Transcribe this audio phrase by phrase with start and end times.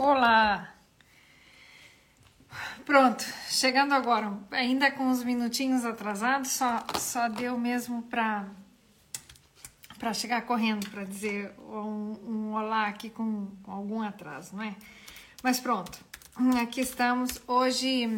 [0.00, 0.74] Olá!
[2.86, 8.46] Pronto, chegando agora, ainda com uns minutinhos atrasados, só, só deu mesmo para
[9.98, 14.76] para chegar correndo para dizer um, um, olá aqui com, algum atraso, não é?
[15.42, 15.98] Mas pronto,
[16.62, 17.42] aqui estamos.
[17.48, 18.08] Hoje,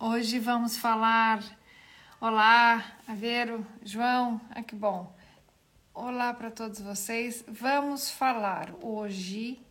[0.00, 1.40] hoje vamos falar.
[2.20, 5.16] Olá, Aveiro, João, ah, que bom.
[5.94, 7.44] Olá para todos vocês.
[7.46, 9.64] Vamos falar hoje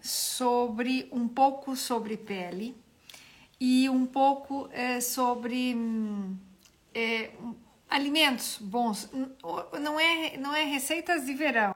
[0.00, 2.76] sobre um pouco sobre pele
[3.60, 5.76] e um pouco é, sobre
[6.94, 7.32] é,
[7.88, 9.10] alimentos bons.
[9.80, 11.74] Não é, não é receitas de verão.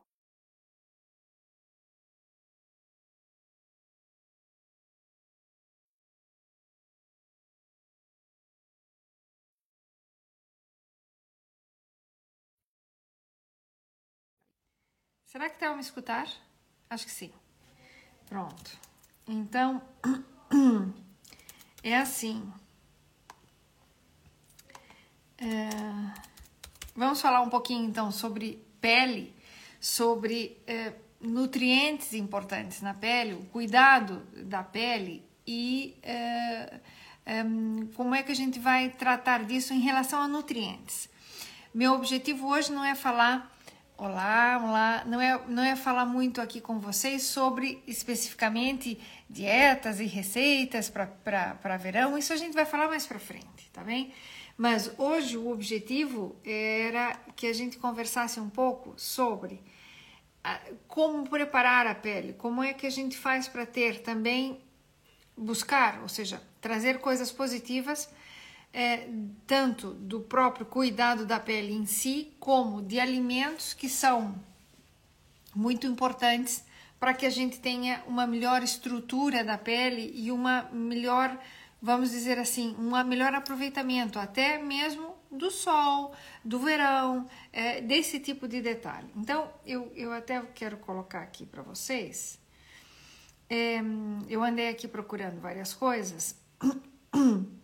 [15.24, 16.28] Será que estão tá a me escutar?
[16.90, 17.32] Acho que sim.
[18.32, 18.78] Pronto.
[19.28, 19.82] Então,
[21.84, 22.50] é assim.
[25.36, 25.68] É...
[26.96, 29.36] Vamos falar um pouquinho então sobre pele,
[29.78, 36.80] sobre é, nutrientes importantes na pele, o cuidado da pele e é,
[37.26, 37.44] é,
[37.94, 41.06] como é que a gente vai tratar disso em relação a nutrientes.
[41.74, 43.51] Meu objetivo hoje não é falar
[44.04, 45.04] Olá, olá.
[45.06, 49.00] Não é, não é falar muito aqui com vocês sobre especificamente
[49.30, 54.12] dietas e receitas para verão, isso a gente vai falar mais para frente, tá bem?
[54.58, 59.62] Mas hoje o objetivo era que a gente conversasse um pouco sobre
[60.88, 64.60] como preparar a pele, como é que a gente faz para ter também,
[65.36, 68.12] buscar, ou seja, trazer coisas positivas
[68.72, 69.08] é,
[69.46, 74.34] tanto do próprio cuidado da pele em si, como de alimentos que são
[75.54, 76.64] muito importantes
[76.98, 81.36] para que a gente tenha uma melhor estrutura da pele e uma melhor,
[81.80, 88.46] vamos dizer assim, um melhor aproveitamento, até mesmo do sol, do verão, é, desse tipo
[88.46, 89.08] de detalhe.
[89.16, 92.38] Então, eu, eu até quero colocar aqui para vocês.
[93.50, 93.80] É,
[94.28, 96.36] eu andei aqui procurando várias coisas.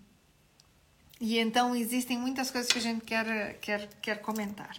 [1.21, 4.77] E então existem muitas coisas que a gente quer, quer, quer comentar.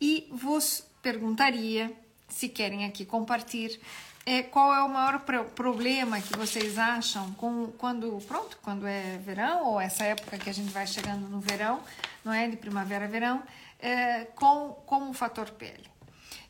[0.00, 1.92] E vos perguntaria,
[2.28, 3.78] se querem aqui compartilhar,
[4.24, 5.20] é, qual é o maior
[5.54, 10.52] problema que vocês acham com, quando, pronto, quando é verão, ou essa época que a
[10.52, 11.80] gente vai chegando no verão,
[12.24, 12.48] não é?
[12.48, 13.40] De primavera, verão,
[13.78, 15.88] é, com, com o fator pele.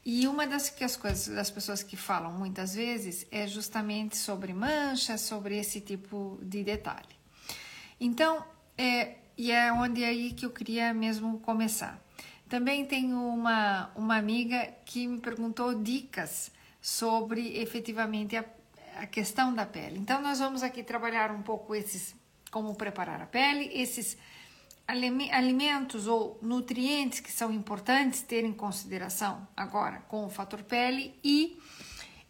[0.03, 4.55] E uma das que as coisas das pessoas que falam muitas vezes é justamente sobre
[4.55, 7.15] manchas, sobre esse tipo de detalhe.
[8.01, 8.43] Então,
[8.77, 12.01] é, e é onde é aí que eu queria mesmo começar.
[12.49, 18.45] Também tenho uma, uma amiga que me perguntou dicas sobre efetivamente a,
[18.99, 19.99] a questão da pele.
[19.99, 22.15] Então, nós vamos aqui trabalhar um pouco esses,
[22.51, 24.17] como preparar a pele, esses
[24.87, 31.59] alimentos ou nutrientes que são importantes ter em consideração agora com o fator pele e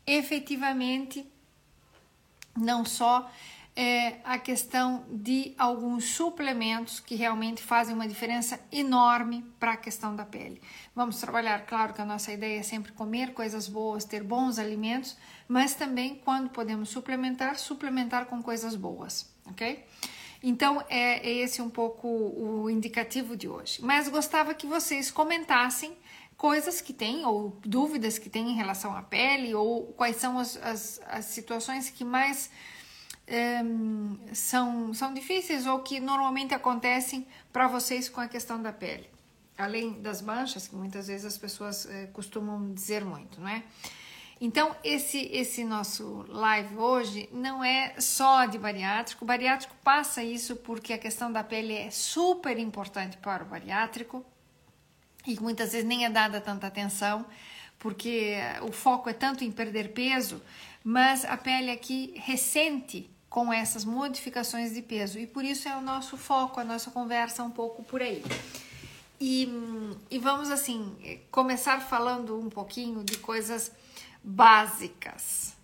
[0.06, 1.30] efetivamente
[2.56, 3.30] não só
[3.76, 10.16] é a questão de alguns suplementos que realmente fazem uma diferença enorme para a questão
[10.16, 10.62] da pele.
[10.94, 15.14] Vamos trabalhar, claro que a nossa ideia é sempre comer coisas boas, ter bons alimentos,
[15.46, 19.84] mas também quando podemos suplementar, suplementar com coisas boas, ok?
[20.42, 23.80] Então é, é esse um pouco o indicativo de hoje.
[23.82, 25.94] Mas gostava que vocês comentassem
[26.36, 30.56] coisas que têm ou dúvidas que têm em relação à pele ou quais são as,
[30.62, 32.50] as, as situações que mais
[33.28, 39.08] um, são, são difíceis ou que normalmente acontecem para vocês com a questão da pele?
[39.58, 43.62] Além das manchas, que muitas vezes as pessoas eh, costumam dizer muito, não é?
[44.38, 49.24] Então, esse, esse nosso live hoje não é só de bariátrico.
[49.24, 54.22] O bariátrico passa isso porque a questão da pele é super importante para o bariátrico
[55.26, 57.24] e muitas vezes nem é dada tanta atenção,
[57.78, 60.42] porque o foco é tanto em perder peso,
[60.84, 65.18] mas a pele aqui recente com essas modificações de peso.
[65.18, 68.24] E por isso é o nosso foco, a nossa conversa um pouco por aí.
[69.20, 69.46] E,
[70.10, 70.96] e vamos assim
[71.30, 73.70] começar falando um pouquinho de coisas
[74.24, 75.54] básicas.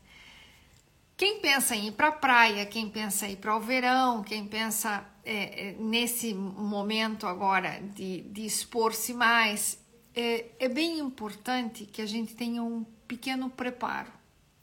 [1.17, 4.47] Quem pensa em ir para a praia, quem pensa em ir para o verão, quem
[4.47, 9.79] pensa é, é, nesse momento agora de, de expor-se mais,
[10.15, 14.13] é, é bem importante que a gente tenha um pequeno preparo,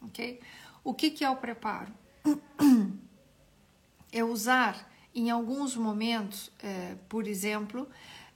[0.00, 0.40] ok?
[0.84, 1.98] O que, que é o preparo?
[4.12, 7.88] é usar em alguns momentos, é, por exemplo,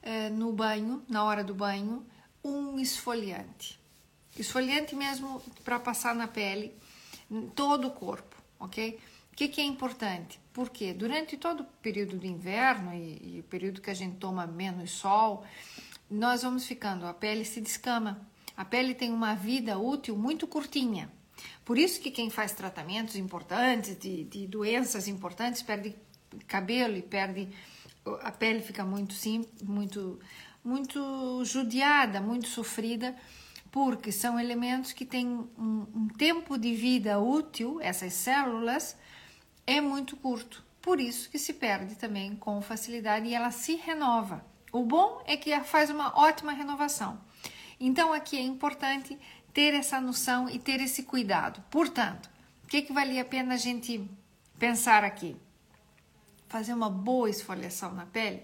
[0.02, 2.04] é, no banho, na hora do banho,
[2.42, 3.80] um esfoliante.
[4.36, 6.74] Esfoliante mesmo para passar na pele,
[7.54, 8.98] todo o corpo, ok?
[9.32, 10.40] O que, que é importante?
[10.52, 14.46] Porque durante todo o período do inverno e, e o período que a gente toma
[14.46, 15.44] menos sol,
[16.10, 18.20] nós vamos ficando, a pele se descama.
[18.56, 21.10] A pele tem uma vida útil muito curtinha.
[21.64, 25.94] Por isso que quem faz tratamentos importantes, de, de doenças importantes, perde
[26.46, 27.48] cabelo e perde
[28.22, 30.18] a pele fica muito sim, muito
[30.62, 33.14] muito judiada, muito sofrida,
[33.70, 38.96] porque são elementos que têm um, um tempo de vida útil, essas células,
[39.66, 40.64] é muito curto.
[40.80, 44.42] Por isso que se perde também com facilidade e ela se renova.
[44.72, 47.20] O bom é que faz uma ótima renovação.
[47.78, 49.18] Então aqui é importante
[49.54, 51.62] ter essa noção e ter esse cuidado.
[51.70, 52.28] Portanto,
[52.64, 54.04] o que, que valia a pena a gente
[54.58, 55.36] pensar aqui?
[56.48, 58.42] Fazer uma boa esfoliação na pele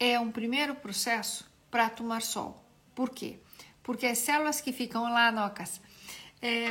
[0.00, 2.64] é um primeiro processo para tomar sol.
[2.94, 3.38] Por quê?
[3.82, 5.80] Porque as células que ficam lá, Nocas,
[6.40, 6.68] é,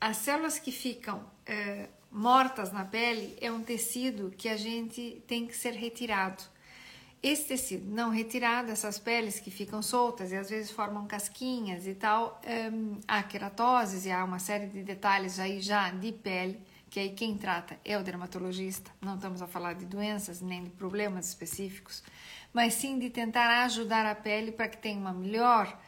[0.00, 5.46] as células que ficam é, mortas na pele é um tecido que a gente tem
[5.46, 6.42] que ser retirado.
[7.22, 11.94] Esse tecido não retirado, essas peles que ficam soltas e às vezes formam casquinhas e
[11.94, 12.70] tal, é,
[13.06, 17.36] há queratoses e há uma série de detalhes aí já de pele, que aí quem
[17.36, 22.02] trata é o dermatologista, não estamos a falar de doenças nem de problemas específicos
[22.52, 25.78] mas sim de tentar ajudar a pele para que tenha uma melhor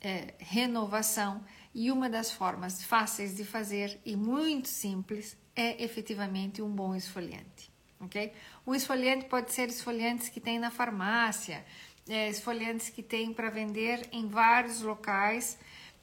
[0.00, 1.42] é, renovação.
[1.74, 7.71] E uma das formas fáceis de fazer e muito simples é efetivamente um bom esfoliante.
[8.02, 8.32] Ok?
[8.66, 11.64] Um esfoliante pode ser esfoliantes que tem na farmácia,
[12.08, 15.58] é, esfoliantes que tem para vender em vários locais,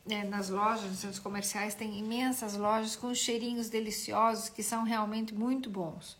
[0.09, 5.33] é, nas lojas, nos centros comerciais, tem imensas lojas com cheirinhos deliciosos que são realmente
[5.33, 6.17] muito bons.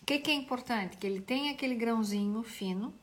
[0.00, 0.96] O que, que é importante?
[0.96, 2.94] Que ele tenha aquele grãozinho fino,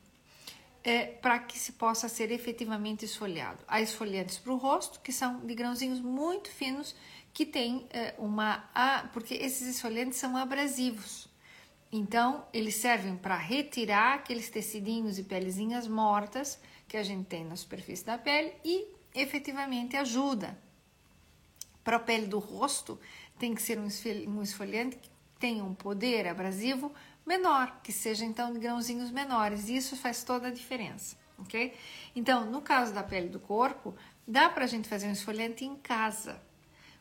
[0.83, 3.59] é, para que se possa ser efetivamente esfoliado.
[3.67, 6.95] Há esfoliantes para o rosto, que são de grãozinhos muito finos,
[7.33, 8.63] que tem é, uma.
[9.11, 11.26] porque esses esfoliantes são abrasivos.
[11.91, 17.55] Então, eles servem para retirar aqueles tecidinhos e pelezinhas mortas que a gente tem na
[17.55, 20.57] superfície da pele e efetivamente ajuda.
[21.83, 22.99] Para a pele do rosto,
[23.39, 26.91] tem que ser um esfoliante que tenha um poder abrasivo
[27.25, 29.69] menor, que seja então de grãozinhos menores.
[29.69, 31.73] Isso faz toda a diferença, ok?
[32.15, 33.95] Então, no caso da pele do corpo,
[34.27, 36.41] dá para a gente fazer um esfoliante em casa,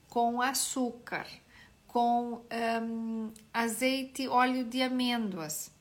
[0.08, 1.26] com açúcar,
[1.96, 2.42] com
[2.82, 5.72] um, azeite, óleo de amêndoas.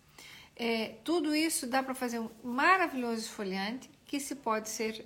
[0.56, 5.06] É, tudo isso dá para fazer um maravilhoso esfoliante que se pode ser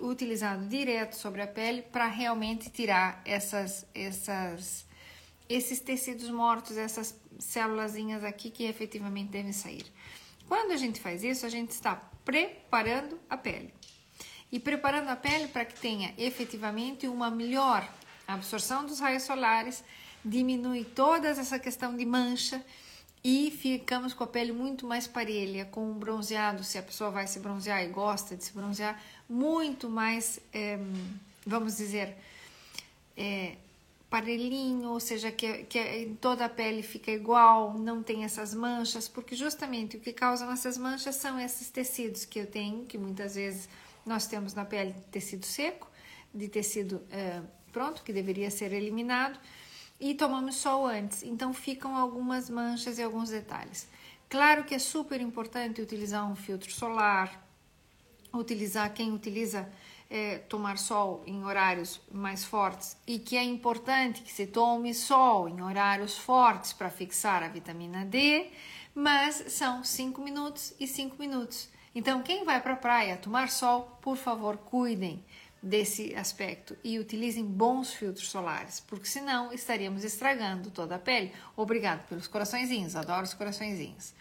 [0.00, 4.86] utilizado direto sobre a pele para realmente tirar essas, essas,
[5.48, 9.84] esses tecidos mortos, essas células aqui que efetivamente devem sair.
[10.46, 13.74] Quando a gente faz isso, a gente está preparando a pele.
[14.52, 17.92] E preparando a pele para que tenha efetivamente uma melhor
[18.28, 19.82] absorção dos raios solares,
[20.24, 22.64] diminui toda essa questão de mancha
[23.22, 27.26] e ficamos com a pele muito mais parelha, com um bronzeado, se a pessoa vai
[27.26, 30.78] se bronzear e gosta de se bronzear, muito mais, é,
[31.46, 32.14] vamos dizer,
[33.16, 33.56] é,
[34.10, 39.34] parelhinho, ou seja, que, que toda a pele fica igual, não tem essas manchas, porque
[39.34, 43.68] justamente o que causam essas manchas são esses tecidos que eu tenho, que muitas vezes
[44.04, 45.90] nós temos na pele tecido seco,
[46.32, 47.40] de tecido é,
[47.72, 49.38] pronto, que deveria ser eliminado,
[50.04, 53.88] e tomamos sol antes, então ficam algumas manchas e alguns detalhes.
[54.28, 57.42] Claro que é super importante utilizar um filtro solar,
[58.30, 59.66] utilizar quem utiliza
[60.10, 65.48] é, tomar sol em horários mais fortes e que é importante que se tome sol
[65.48, 68.50] em horários fortes para fixar a vitamina D,
[68.94, 71.70] mas são 5 minutos e 5 minutos.
[71.94, 75.24] Então, quem vai para a praia tomar sol, por favor, cuidem
[75.64, 81.32] desse aspecto e utilizem bons filtros solares, porque senão estaríamos estragando toda a pele.
[81.56, 84.12] Obrigado pelos coraçõezinhos, adoro os coraçõezinhos.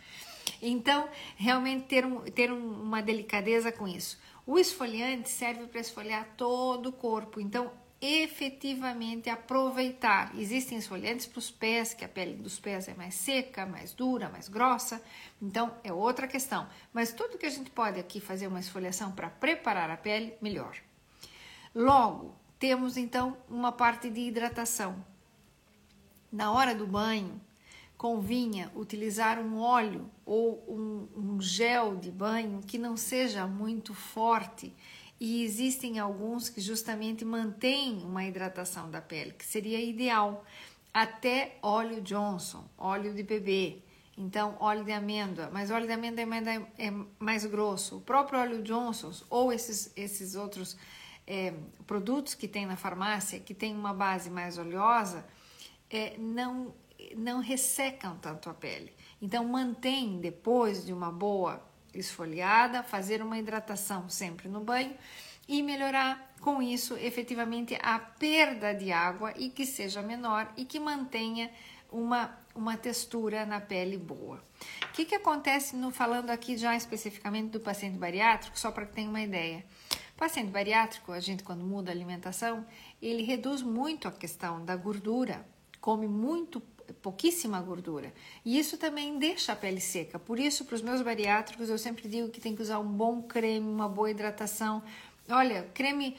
[0.61, 4.17] Então, realmente ter, um, ter uma delicadeza com isso.
[4.45, 7.71] O esfoliante serve para esfoliar todo o corpo, então
[8.01, 10.33] efetivamente aproveitar.
[10.37, 14.29] Existem esfoliantes para os pés, que a pele dos pés é mais seca, mais dura,
[14.29, 15.01] mais grossa,
[15.41, 16.67] então é outra questão.
[16.93, 20.77] Mas tudo que a gente pode aqui fazer uma esfoliação para preparar a pele, melhor.
[21.75, 25.03] Logo, temos então uma parte de hidratação.
[26.31, 27.41] Na hora do banho,
[27.97, 34.73] convinha utilizar um óleo ou um, um gel de banho que não seja muito forte
[35.19, 40.45] e existem alguns que justamente mantêm uma hidratação da pele, que seria ideal.
[40.93, 43.77] Até óleo Johnson, óleo de bebê,
[44.17, 47.97] então óleo de amêndoa, mas óleo de amêndoa é mais, é mais grosso.
[47.97, 50.77] O próprio óleo Johnson ou esses, esses outros
[51.25, 51.53] é,
[51.85, 55.25] produtos que tem na farmácia, que tem uma base mais oleosa,
[55.89, 56.73] é, não,
[57.15, 58.93] não ressecam tanto a pele.
[59.21, 61.63] Então, mantém depois de uma boa
[61.93, 64.95] esfoliada, fazer uma hidratação sempre no banho
[65.47, 70.79] e melhorar com isso efetivamente a perda de água e que seja menor e que
[70.79, 71.51] mantenha
[71.91, 74.43] uma, uma textura na pele boa.
[74.89, 78.93] O que, que acontece no falando aqui já especificamente do paciente bariátrico, só para que
[78.93, 79.63] tenha uma ideia.
[80.23, 82.65] Paciente bariátrico, a gente quando muda a alimentação,
[83.01, 85.45] ele reduz muito a questão da gordura,
[85.81, 86.61] come muito
[87.01, 88.13] pouquíssima gordura.
[88.45, 90.17] E isso também deixa a pele seca.
[90.17, 93.21] Por isso, para os meus bariátricos, eu sempre digo que tem que usar um bom
[93.21, 94.81] creme, uma boa hidratação.
[95.27, 96.15] Olha, creme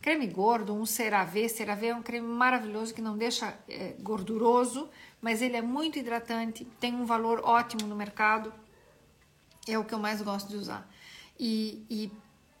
[0.00, 1.48] creme gordo, um CeraVe.
[1.48, 4.88] CeraVe é um creme maravilhoso que não deixa é, gorduroso,
[5.20, 8.54] mas ele é muito hidratante, tem um valor ótimo no mercado.
[9.66, 10.88] É o que eu mais gosto de usar.
[11.36, 12.12] E, e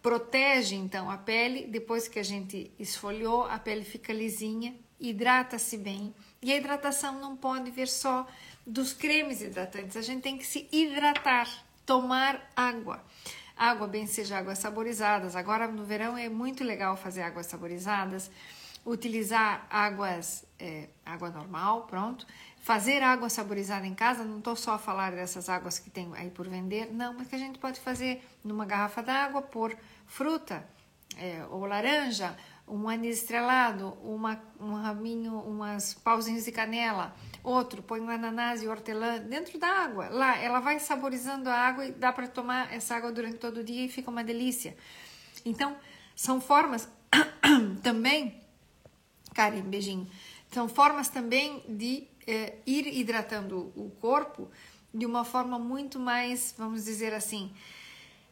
[0.02, 1.66] protege então a pele.
[1.66, 7.36] Depois que a gente esfoliou, a pele fica lisinha, hidrata-se bem e a hidratação não
[7.36, 8.26] pode vir só
[8.66, 11.48] dos cremes hidratantes, a gente tem que se hidratar,
[11.86, 13.02] tomar água.
[13.56, 15.34] Água, bem seja águas saborizadas.
[15.34, 18.30] Agora no verão é muito legal fazer águas saborizadas,
[18.86, 22.24] utilizar águas, é, água normal, pronto.
[22.68, 26.28] Fazer água saborizada em casa, não estou só a falar dessas águas que tem aí
[26.28, 29.74] por vender, não, mas que a gente pode fazer numa garrafa d'água, por
[30.06, 30.68] fruta
[31.16, 32.36] é, ou laranja,
[32.68, 38.68] um anis estrelado, uma, um raminho, umas pauzinhos de canela, outro põe um ananás e
[38.68, 40.10] hortelã dentro da água.
[40.10, 43.64] Lá, ela vai saborizando a água e dá para tomar essa água durante todo o
[43.64, 44.76] dia e fica uma delícia.
[45.42, 45.74] Então,
[46.14, 46.86] são formas
[47.82, 48.38] também,
[49.32, 50.06] Karen, beijinho,
[50.52, 54.50] são formas também de é, ir hidratando o corpo
[54.92, 57.50] de uma forma muito mais, vamos dizer assim,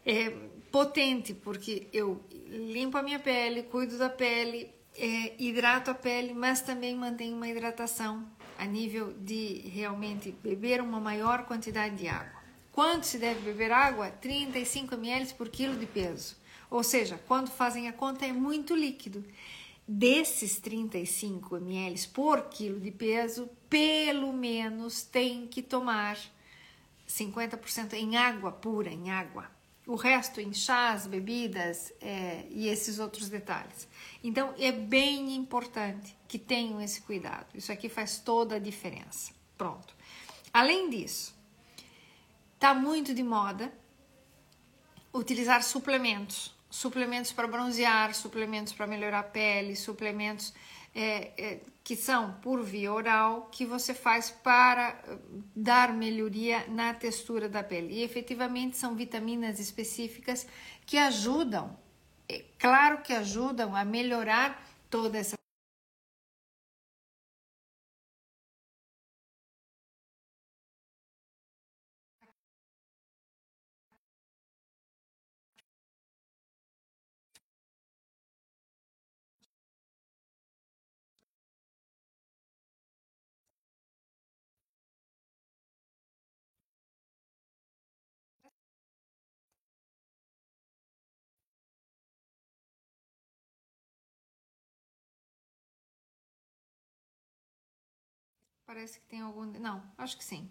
[0.05, 0.31] é,
[0.71, 6.61] potente, porque eu limpo a minha pele, cuido da pele, é, hidrato a pele, mas
[6.61, 8.27] também mantenho uma hidratação
[8.59, 12.37] a nível de realmente beber uma maior quantidade de água.
[12.73, 14.11] Quanto se deve beber água?
[14.11, 16.37] 35 ml por quilo de peso.
[16.71, 19.25] Ou seja, quando fazem a conta é muito líquido.
[19.89, 26.19] Desses 35 ml por quilo de peso, pelo menos tem que tomar
[27.09, 33.29] 50% em água pura, em água o resto em chás, bebidas é, e esses outros
[33.29, 33.87] detalhes.
[34.23, 37.47] Então é bem importante que tenham esse cuidado.
[37.55, 39.33] Isso aqui faz toda a diferença.
[39.57, 39.95] Pronto.
[40.53, 41.35] Além disso,
[42.59, 43.73] tá muito de moda
[45.15, 50.53] utilizar suplementos, suplementos para bronzear, suplementos para melhorar a pele, suplementos
[50.95, 55.17] é, é, que são por via oral, que você faz para eh,
[55.55, 57.95] dar melhoria na textura da pele.
[57.95, 60.47] E efetivamente são vitaminas específicas
[60.85, 61.79] que ajudam,
[62.29, 65.36] é claro que ajudam a melhorar toda essa
[98.67, 99.45] Parece que tem algum.
[99.45, 100.51] Não, acho que sim.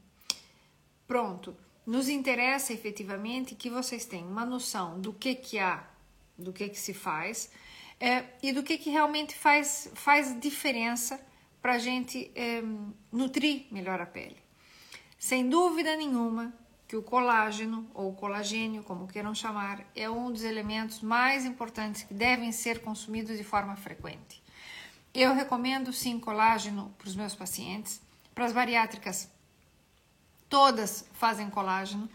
[1.05, 1.55] Pronto.
[1.85, 5.85] Nos interessa efetivamente que vocês tenham uma noção do que, que há,
[6.37, 7.51] do que, que se faz
[7.99, 11.19] é, e do que, que realmente faz, faz diferença
[11.61, 12.63] para a gente é,
[13.11, 14.37] nutrir melhor a pele.
[15.19, 16.53] Sem dúvida nenhuma
[16.87, 22.13] que o colágeno, ou colagênio, como queiram chamar, é um dos elementos mais importantes que
[22.13, 24.41] devem ser consumidos de forma frequente.
[25.13, 28.01] Eu recomendo sim colágeno para os meus pacientes,
[28.35, 29.31] para as bariátricas,
[30.49, 32.09] todas fazem colágeno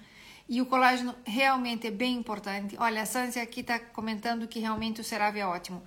[0.47, 2.77] e o colágeno realmente é bem importante.
[2.79, 5.83] Olha, a Sansi aqui está comentando que realmente o CeraVe é ótimo.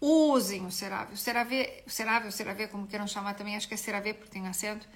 [0.00, 1.14] Usem o CeraVe.
[1.14, 4.30] O CeraVe, o CeraVe, o CeraVe, como queiram chamar também, acho que é CeraVe porque
[4.30, 4.86] tem acento,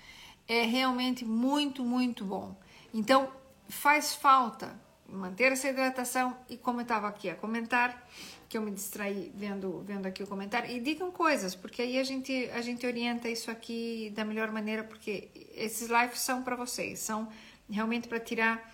[0.46, 2.54] é realmente muito, muito bom.
[2.92, 3.32] Então,
[3.68, 8.08] faz falta manter essa hidratação e como eu estava aqui a comentar,
[8.52, 10.70] que eu me distraí vendo, vendo aqui o comentário.
[10.70, 14.84] E digam coisas, porque aí a gente, a gente orienta isso aqui da melhor maneira,
[14.84, 17.30] porque esses lives são para vocês, são
[17.70, 18.70] realmente para tirar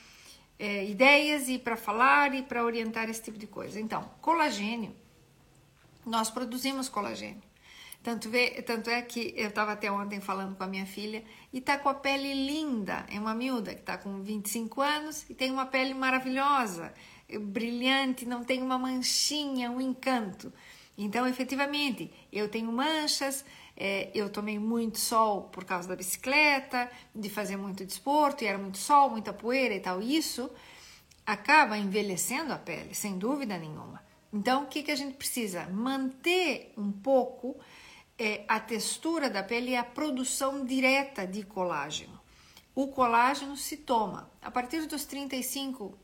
[0.58, 3.78] é, ideias e para falar e para orientar esse tipo de coisa.
[3.78, 4.92] Então, colagênio,
[6.04, 7.46] nós produzimos colagênio.
[8.02, 11.60] Tanto, vê, tanto é que eu estava até ontem falando com a minha filha e
[11.60, 13.06] tá com a pele linda.
[13.08, 16.92] É uma miúda que está com 25 anos e tem uma pele maravilhosa
[17.36, 20.52] brilhante, não tem uma manchinha, um encanto.
[20.96, 23.44] Então, efetivamente, eu tenho manchas,
[23.76, 28.58] é, eu tomei muito sol por causa da bicicleta, de fazer muito desporto, e era
[28.58, 30.00] muito sol, muita poeira e tal.
[30.00, 30.50] Isso
[31.24, 34.02] acaba envelhecendo a pele, sem dúvida nenhuma.
[34.32, 35.66] Então, o que, que a gente precisa?
[35.68, 37.56] Manter um pouco
[38.18, 42.18] é, a textura da pele e a produção direta de colágeno.
[42.74, 44.30] O colágeno se toma.
[44.42, 45.96] A partir dos 35,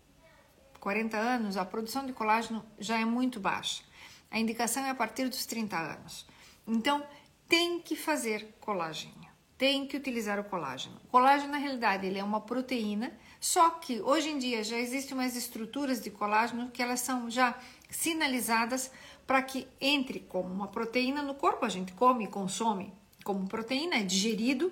[0.84, 3.82] 40 anos, a produção de colágeno já é muito baixa.
[4.30, 6.26] A indicação é a partir dos 30 anos.
[6.66, 7.02] Então,
[7.48, 9.14] tem que fazer colágeno.
[9.56, 11.00] Tem que utilizar o colágeno.
[11.06, 15.16] O colágeno, na realidade, ele é uma proteína, só que hoje em dia já existem
[15.16, 18.90] umas estruturas de colágeno que elas são já sinalizadas
[19.26, 22.92] para que entre como uma proteína no corpo, a gente come e consome
[23.24, 24.70] como proteína, é digerido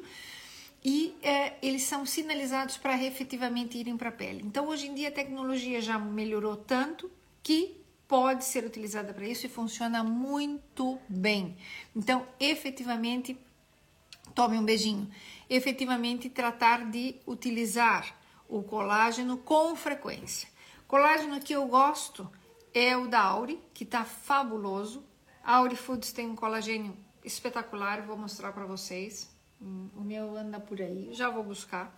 [0.84, 4.42] e é, eles são sinalizados para efetivamente irem para a pele.
[4.44, 7.10] Então, hoje em dia, a tecnologia já melhorou tanto
[7.42, 11.56] que pode ser utilizada para isso e funciona muito bem.
[11.94, 13.38] Então, efetivamente,
[14.34, 15.08] tome um beijinho.
[15.48, 18.16] Efetivamente, tratar de utilizar
[18.48, 20.48] o colágeno com frequência.
[20.88, 22.30] Colágeno que eu gosto
[22.74, 25.04] é o da Auri, que tá fabuloso.
[25.42, 29.30] A Auri Foods tem um colagênio espetacular, vou mostrar para vocês.
[29.96, 31.96] O meu anda por aí, já vou buscar.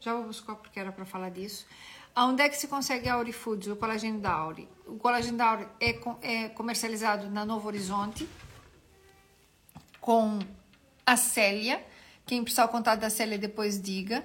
[0.00, 1.66] Já vou buscar porque era para falar disso.
[2.14, 4.66] Aonde é que se consegue a Auri Foods, o colagênio da Auri?
[4.86, 8.26] O colagênio da Auri é, é comercializado na Novo Horizonte
[10.00, 10.38] com
[11.04, 11.84] a Célia.
[12.24, 14.24] Quem precisar o contato da Célia depois diga.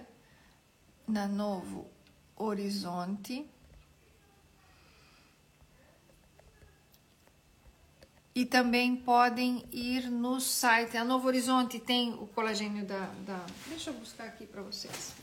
[1.07, 1.89] Na Novo
[2.37, 3.45] Horizonte.
[8.41, 10.97] E também podem ir no site.
[10.97, 13.05] A Novo Horizonte tem o colagênio da.
[13.19, 13.39] da...
[13.67, 15.13] Deixa eu buscar aqui para vocês.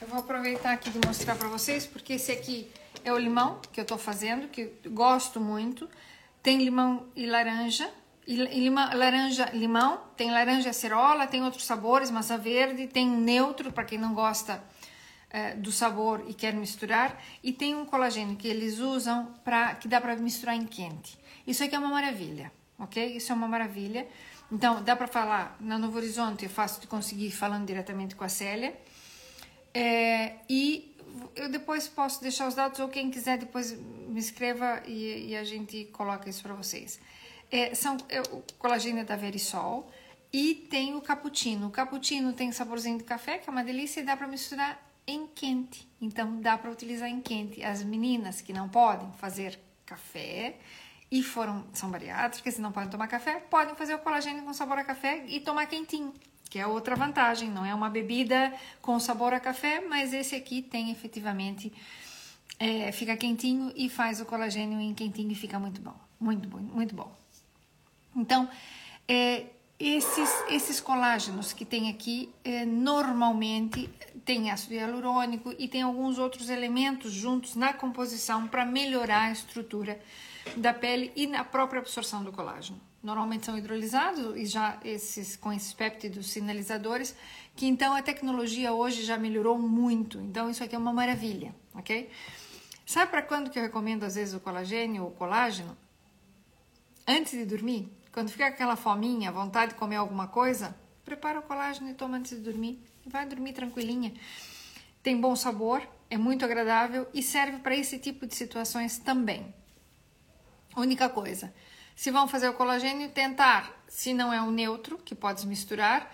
[0.00, 2.72] Eu vou aproveitar aqui de mostrar para vocês, porque esse aqui
[3.04, 5.86] é o limão que eu tô fazendo, que gosto muito.
[6.42, 7.90] Tem limão e laranja.
[8.26, 13.84] E limão, laranja, limão, tem laranja acerola, tem outros sabores, maçã verde, tem neutro para
[13.84, 14.62] quem não gosta
[15.30, 19.88] é, do sabor e quer misturar, e tem um colagênio que eles usam para que
[19.88, 21.18] dá para misturar em quente.
[21.46, 23.16] Isso aqui é uma maravilha, ok?
[23.16, 24.06] Isso é uma maravilha.
[24.50, 28.28] Então dá para falar na Novo Horizonte, é fácil de conseguir falando diretamente com a
[28.28, 28.76] Célia.
[29.72, 30.89] É, e
[31.34, 35.44] eu depois posso deixar os dados ou quem quiser depois me escreva e, e a
[35.44, 37.00] gente coloca isso para vocês.
[37.50, 39.90] É, são é, o colagênio da Verisol
[40.32, 41.66] e tem o cappuccino.
[41.66, 45.26] O cappuccino tem saborzinho de café, que é uma delícia e dá para misturar em
[45.26, 45.88] quente.
[46.00, 47.62] Então dá para utilizar em quente.
[47.62, 50.56] As meninas que não podem fazer café
[51.10, 54.78] e foram são bariátricas e não podem tomar café, podem fazer o colagênio com sabor
[54.78, 56.14] a café e tomar quentinho
[56.50, 60.60] que é outra vantagem, não é uma bebida com sabor a café, mas esse aqui
[60.60, 61.72] tem efetivamente,
[62.58, 66.58] é, fica quentinho e faz o colagênio em quentinho e fica muito bom, muito bom,
[66.58, 67.16] muito bom.
[68.16, 68.50] Então,
[69.06, 69.46] é,
[69.78, 73.88] esses, esses colágenos que tem aqui, é, normalmente
[74.24, 80.00] tem ácido hialurônico e tem alguns outros elementos juntos na composição para melhorar a estrutura
[80.56, 85.52] da pele e na própria absorção do colágeno normalmente são hidrolisados e já esses com
[85.52, 87.14] esses péptidos sinalizadores,
[87.56, 90.20] que então a tecnologia hoje já melhorou muito.
[90.20, 92.10] Então isso aqui é uma maravilha, ok?
[92.84, 95.76] Sabe para quando que eu recomendo às vezes o colagênio ou colágeno?
[97.06, 101.90] Antes de dormir, quando fica aquela fominha, vontade de comer alguma coisa, prepara o colágeno
[101.90, 102.82] e toma antes de dormir.
[103.06, 104.12] Vai dormir tranquilinha.
[105.02, 109.54] Tem bom sabor, é muito agradável e serve para esse tipo de situações também.
[110.76, 111.52] Única coisa,
[112.00, 116.10] se vão fazer o colagênio, tentar, se não é um neutro, que podes misturar,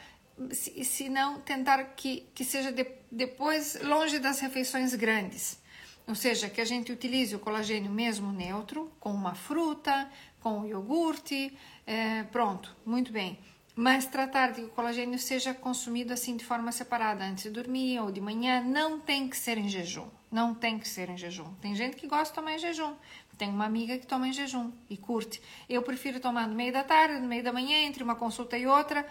[0.50, 5.62] se, se não, tentar que, que seja de, depois longe das refeições grandes.
[6.04, 10.66] Ou seja, que a gente utilize o colagênio mesmo neutro, com uma fruta, com o
[10.66, 13.38] iogurte, é, pronto, muito bem.
[13.76, 18.00] Mas tratar de que o colagênio seja consumido assim de forma separada, antes de dormir
[18.00, 20.08] ou de manhã, não tem que ser em jejum.
[20.32, 21.54] Não tem que ser em jejum.
[21.60, 22.94] Tem gente que gosta de tomar em jejum.
[23.38, 25.40] Tenho uma amiga que toma em jejum e curte.
[25.68, 28.66] Eu prefiro tomar no meio da tarde, no meio da manhã, entre uma consulta e
[28.66, 29.06] outra.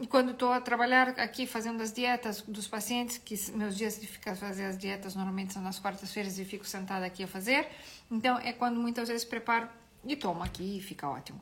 [0.00, 4.06] E quando estou a trabalhar aqui fazendo as dietas dos pacientes, que meus dias de
[4.06, 7.68] ficar fazer as dietas normalmente são nas quartas-feiras e fico sentada aqui a fazer,
[8.10, 9.68] então é quando muitas vezes preparo
[10.02, 11.38] e tomo aqui e fica ótimo.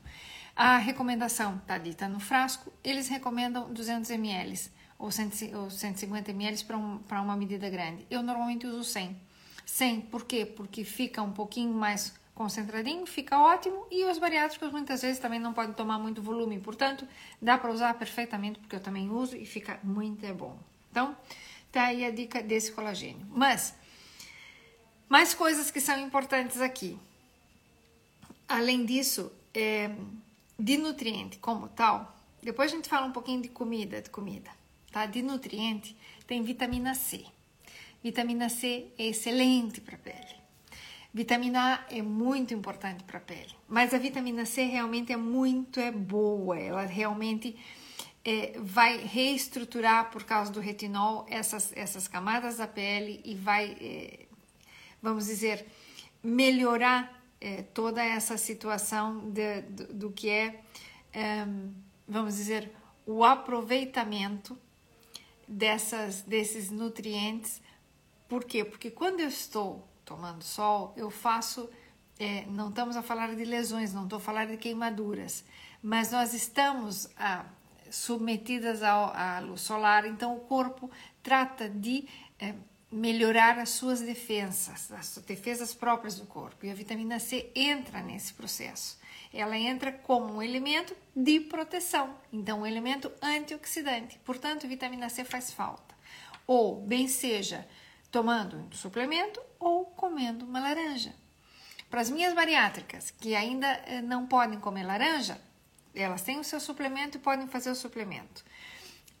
[0.53, 4.59] A recomendação está dita no frasco, eles recomendam 200 ml
[4.97, 8.05] ou 150 ml para um, uma medida grande.
[8.11, 9.28] Eu normalmente uso 100.
[9.69, 10.45] 100, por quê?
[10.45, 13.85] Porque fica um pouquinho mais concentradinho, fica ótimo.
[13.91, 17.07] E os bariátricos muitas vezes também não podem tomar muito volume, portanto,
[17.41, 20.57] dá para usar perfeitamente, porque eu também uso e fica muito bom.
[20.89, 21.15] Então,
[21.71, 23.25] tá aí a dica desse colagênio.
[23.29, 23.75] Mas,
[25.07, 26.97] mais coisas que são importantes aqui.
[28.47, 29.91] Além disso, é,
[30.57, 34.49] de nutriente como tal, depois a gente fala um pouquinho de comida, de comida,
[34.91, 35.05] tá?
[35.05, 37.23] De nutriente, tem vitamina C.
[38.03, 40.39] Vitamina C é excelente para a pele.
[41.13, 45.79] Vitamina A é muito importante para a pele, mas a vitamina C realmente é muito
[45.79, 47.57] é boa, ela realmente
[48.23, 54.25] é, vai reestruturar por causa do retinol essas, essas camadas da pele e vai, é,
[55.01, 55.65] vamos dizer,
[56.21, 60.61] melhorar é, toda essa situação de, do, do, que é,
[61.13, 61.47] é,
[62.07, 62.71] vamos dizer,
[63.05, 64.57] o aproveitamento
[65.47, 67.61] dessas, desses nutrientes.
[68.29, 68.63] Por quê?
[68.63, 71.67] Porque quando eu estou tomando sol, eu faço.
[72.19, 75.43] É, não estamos a falar de lesões, não estou a falar de queimaduras,
[75.81, 77.45] mas nós estamos ah,
[77.89, 80.91] submetidas à luz solar, então o corpo
[81.23, 82.05] trata de
[82.37, 82.53] é,
[82.91, 88.33] melhorar as suas defesas, as defesas próprias do corpo, e a vitamina C entra nesse
[88.33, 88.99] processo.
[89.33, 94.19] Ela entra como um elemento de proteção, então um elemento antioxidante.
[94.25, 95.95] Portanto, vitamina C faz falta.
[96.45, 97.65] Ou bem seja
[98.11, 101.13] tomando um suplemento ou comendo uma laranja.
[101.89, 105.41] Para as minhas bariátricas que ainda eh, não podem comer laranja,
[105.93, 108.43] elas têm o seu suplemento e podem fazer o suplemento.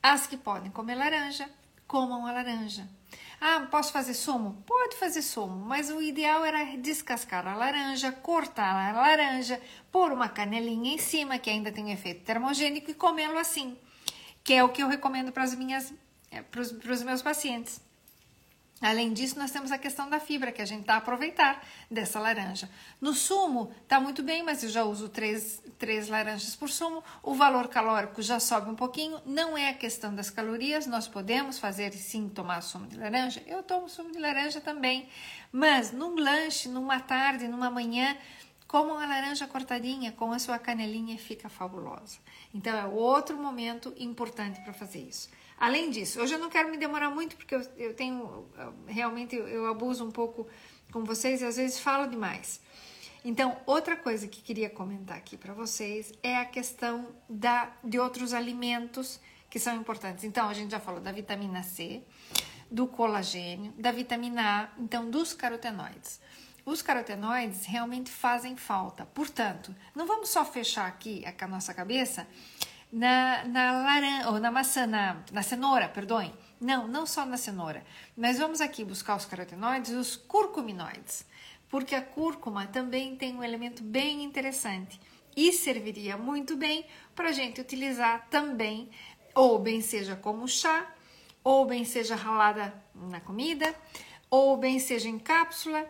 [0.01, 1.49] As que podem comer laranja,
[1.87, 2.87] comam a laranja.
[3.41, 4.63] Ah, posso fazer sumo?
[4.65, 9.59] Pode fazer sumo, mas o ideal era descascar a laranja, cortar a laranja,
[9.91, 13.77] pôr uma canelinha em cima, que ainda tem efeito termogênico, e comê-lo assim,
[14.43, 15.93] que é o que eu recomendo para, as minhas,
[16.29, 17.81] eh, para os meus pacientes.
[18.81, 21.61] Além disso, nós temos a questão da fibra, que a gente está a aproveitar
[21.91, 22.69] dessa laranja.
[23.01, 27.03] No sumo, está muito bem, mas eu já uso três, três laranjas por sumo.
[27.21, 29.19] O valor calórico já sobe um pouquinho.
[29.25, 33.43] Não é a questão das calorias, nós podemos fazer sim tomar sumo de laranja.
[33.45, 35.09] Eu tomo sumo de laranja também.
[35.51, 38.15] Mas num lanche, numa tarde, numa manhã,
[38.65, 42.19] como uma laranja cortadinha com a sua canelinha fica fabulosa.
[42.53, 45.29] Então é outro momento importante para fazer isso.
[45.59, 48.47] Além disso, hoje eu não quero me demorar muito porque eu, eu tenho
[48.87, 50.47] realmente eu, abuso um pouco
[50.89, 52.61] com vocês e às vezes falo demais.
[53.25, 58.33] Então, outra coisa que queria comentar aqui para vocês é a questão da, de outros
[58.33, 59.19] alimentos
[59.49, 60.23] que são importantes.
[60.23, 62.01] Então, a gente já falou da vitamina C,
[62.71, 66.21] do colagênio, da vitamina A, então dos carotenoides.
[66.65, 69.05] Os carotenoides realmente fazem falta.
[69.07, 72.25] Portanto, não vamos só fechar aqui a nossa cabeça
[72.91, 76.33] na, na laranja, ou na maçã, na, na cenoura, perdoem.
[76.59, 77.83] Não, não só na cenoura.
[78.17, 81.25] Mas vamos aqui buscar os carotenoides e os curcuminoides,
[81.69, 84.99] porque a cúrcuma também tem um elemento bem interessante
[85.35, 88.89] e serviria muito bem para a gente utilizar também,
[89.33, 90.85] ou bem seja como chá,
[91.43, 93.73] ou bem seja ralada na comida,
[94.29, 95.87] ou bem seja em cápsula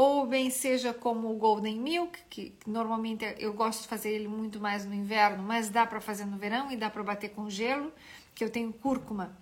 [0.00, 4.58] ou bem seja como o Golden Milk, que normalmente eu gosto de fazer ele muito
[4.58, 7.92] mais no inverno, mas dá para fazer no verão e dá para bater com gelo,
[8.34, 9.36] que eu tenho cúrcuma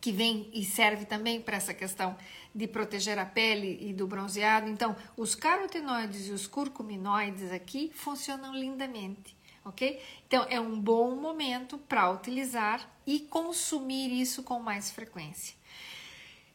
[0.00, 2.16] que vem e serve também para essa questão
[2.54, 4.66] de proteger a pele e do bronzeado.
[4.66, 10.00] Então, os carotenoides e os curcuminoides aqui funcionam lindamente, ok?
[10.26, 15.59] Então, é um bom momento para utilizar e consumir isso com mais frequência.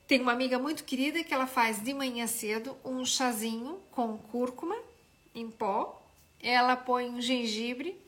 [0.08, 4.78] Tem uma amiga muito querida que ela faz de manhã cedo um chazinho com cúrcuma
[5.34, 6.00] em pó.
[6.40, 8.00] Ela põe um gengibre,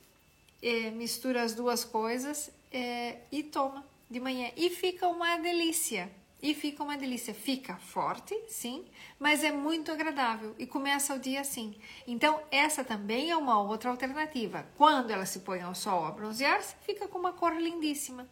[0.61, 4.51] é, mistura as duas coisas é, e toma de manhã.
[4.55, 6.11] E fica uma delícia.
[6.39, 7.33] E fica uma delícia.
[7.33, 8.85] Fica forte, sim,
[9.17, 11.75] mas é muito agradável e começa o dia assim.
[12.05, 14.67] Então, essa também é uma outra alternativa.
[14.77, 18.29] Quando ela se põe ao sol a bronzear-se, fica com uma cor lindíssima.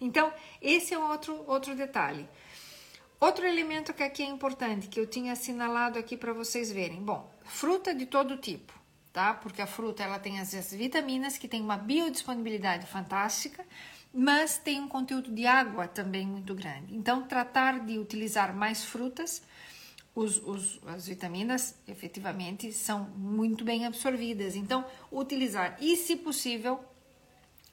[0.00, 2.28] Então, esse é outro, outro detalhe.
[3.20, 7.02] Outro elemento que aqui é importante, que eu tinha assinalado aqui para vocês verem.
[7.02, 8.72] Bom, fruta de todo tipo,
[9.12, 9.34] tá?
[9.34, 13.66] Porque a fruta ela tem as vitaminas que tem uma biodisponibilidade fantástica,
[14.14, 16.94] mas tem um conteúdo de água também muito grande.
[16.94, 19.42] Então, tratar de utilizar mais frutas,
[20.14, 24.54] os, os, as vitaminas efetivamente são muito bem absorvidas.
[24.54, 26.78] Então, utilizar e, se possível,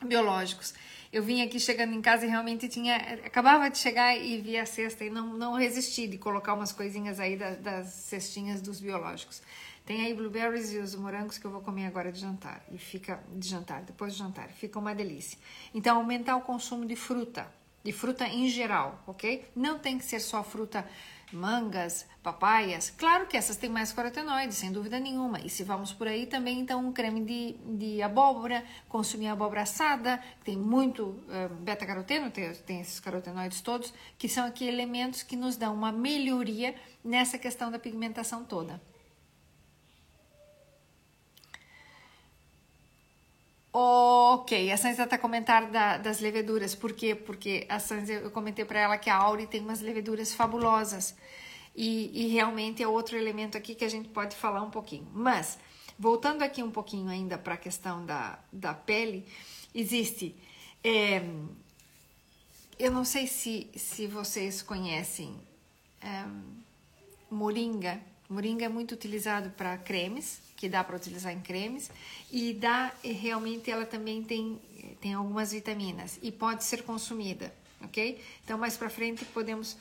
[0.04, 0.74] biológicos.
[1.12, 2.96] Eu vim aqui chegando em casa e realmente tinha.
[3.26, 7.20] Acabava de chegar e vi a cesta e não, não resisti de colocar umas coisinhas
[7.20, 9.42] aí das, das cestinhas dos biológicos.
[9.86, 12.66] Tem aí blueberries e os morangos que eu vou comer agora de jantar.
[12.72, 14.50] E fica de jantar, depois do jantar.
[14.50, 15.38] Fica uma delícia.
[15.74, 17.48] Então, aumentar o consumo de fruta,
[17.84, 19.46] de fruta em geral, ok?
[19.56, 20.88] Não tem que ser só fruta
[21.32, 22.90] mangas, papaias.
[22.98, 25.40] Claro que essas têm mais carotenoides, sem dúvida nenhuma.
[25.42, 30.22] E se vamos por aí, também então um creme de, de abóbora, consumir abóbora assada,
[30.44, 35.58] tem muito uh, beta-caroteno, tem, tem esses carotenoides todos, que são aqui elementos que nos
[35.58, 38.82] dão uma melhoria nessa questão da pigmentação toda.
[43.78, 46.74] Ok, a Sansa está comentando da, das leveduras.
[46.74, 47.14] Por quê?
[47.14, 51.14] Porque a Sansa, eu comentei para ela que a Auri tem umas leveduras fabulosas.
[51.76, 55.06] E, e, realmente é outro elemento aqui que a gente pode falar um pouquinho.
[55.14, 55.60] Mas,
[56.00, 59.28] voltando aqui um pouquinho ainda para a questão da, da pele,
[59.74, 60.34] existe.
[60.82, 61.22] É,
[62.80, 65.38] eu não sei se, se vocês conhecem
[66.02, 66.24] é,
[67.30, 68.00] moringa.
[68.30, 71.92] Moringa é muito utilizado para cremes que dá para utilizar em cremes
[72.32, 74.60] e dá realmente ela também tem
[75.00, 78.20] tem algumas vitaminas e pode ser consumida, ok?
[78.44, 79.78] Então mais para frente podemos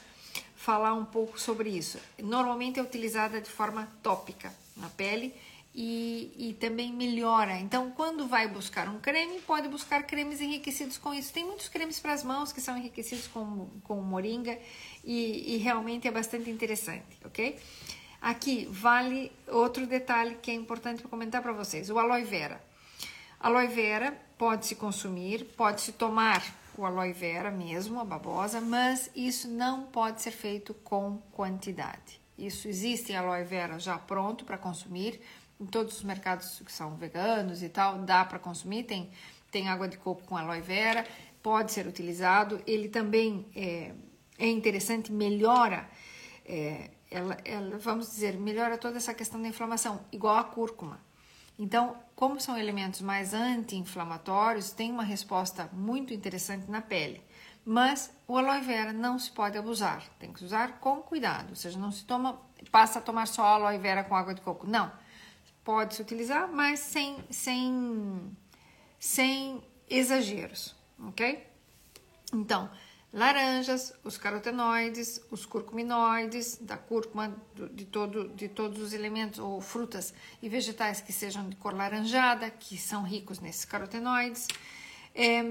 [0.54, 1.98] falar um pouco sobre isso.
[2.22, 5.34] Normalmente é utilizada de forma tópica na pele
[5.74, 7.58] e, e também melhora.
[7.58, 11.32] Então, quando vai buscar um creme, pode buscar cremes enriquecidos com isso.
[11.32, 14.58] Tem muitos cremes para as mãos que são enriquecidos com, com moringa
[15.02, 17.58] e, e realmente é bastante interessante, ok?
[18.24, 22.58] Aqui vale outro detalhe que é importante comentar para vocês: o aloe vera.
[23.38, 26.42] Aloe vera pode se consumir, pode se tomar
[26.78, 32.18] o aloe vera mesmo, a babosa, mas isso não pode ser feito com quantidade.
[32.38, 35.20] Isso existe aloe vera já pronto para consumir
[35.60, 38.84] em todos os mercados que são veganos e tal, dá para consumir.
[38.84, 39.10] Tem,
[39.50, 41.06] tem água de coco com aloe vera,
[41.42, 42.58] pode ser utilizado.
[42.66, 43.92] Ele também é,
[44.38, 45.86] é interessante, melhora
[46.46, 51.00] é, ela, ela, vamos dizer, melhora toda essa questão da inflamação, igual a cúrcuma.
[51.58, 57.22] Então, como são elementos mais anti-inflamatórios, tem uma resposta muito interessante na pele.
[57.64, 61.78] Mas o aloe vera não se pode abusar, tem que usar com cuidado, ou seja,
[61.78, 62.38] não se toma,
[62.70, 64.66] passa a tomar só aloe vera com água de coco.
[64.66, 64.92] Não,
[65.62, 68.36] pode se utilizar, mas sem, sem,
[68.98, 71.46] sem exageros, ok?
[72.32, 72.68] Então,
[73.14, 77.32] laranjas, os carotenoides, os curcuminoides, da cúrcuma,
[77.72, 82.50] de, todo, de todos os elementos ou frutas e vegetais que sejam de cor laranjada,
[82.50, 84.48] que são ricos nesses carotenoides.
[85.14, 85.42] É,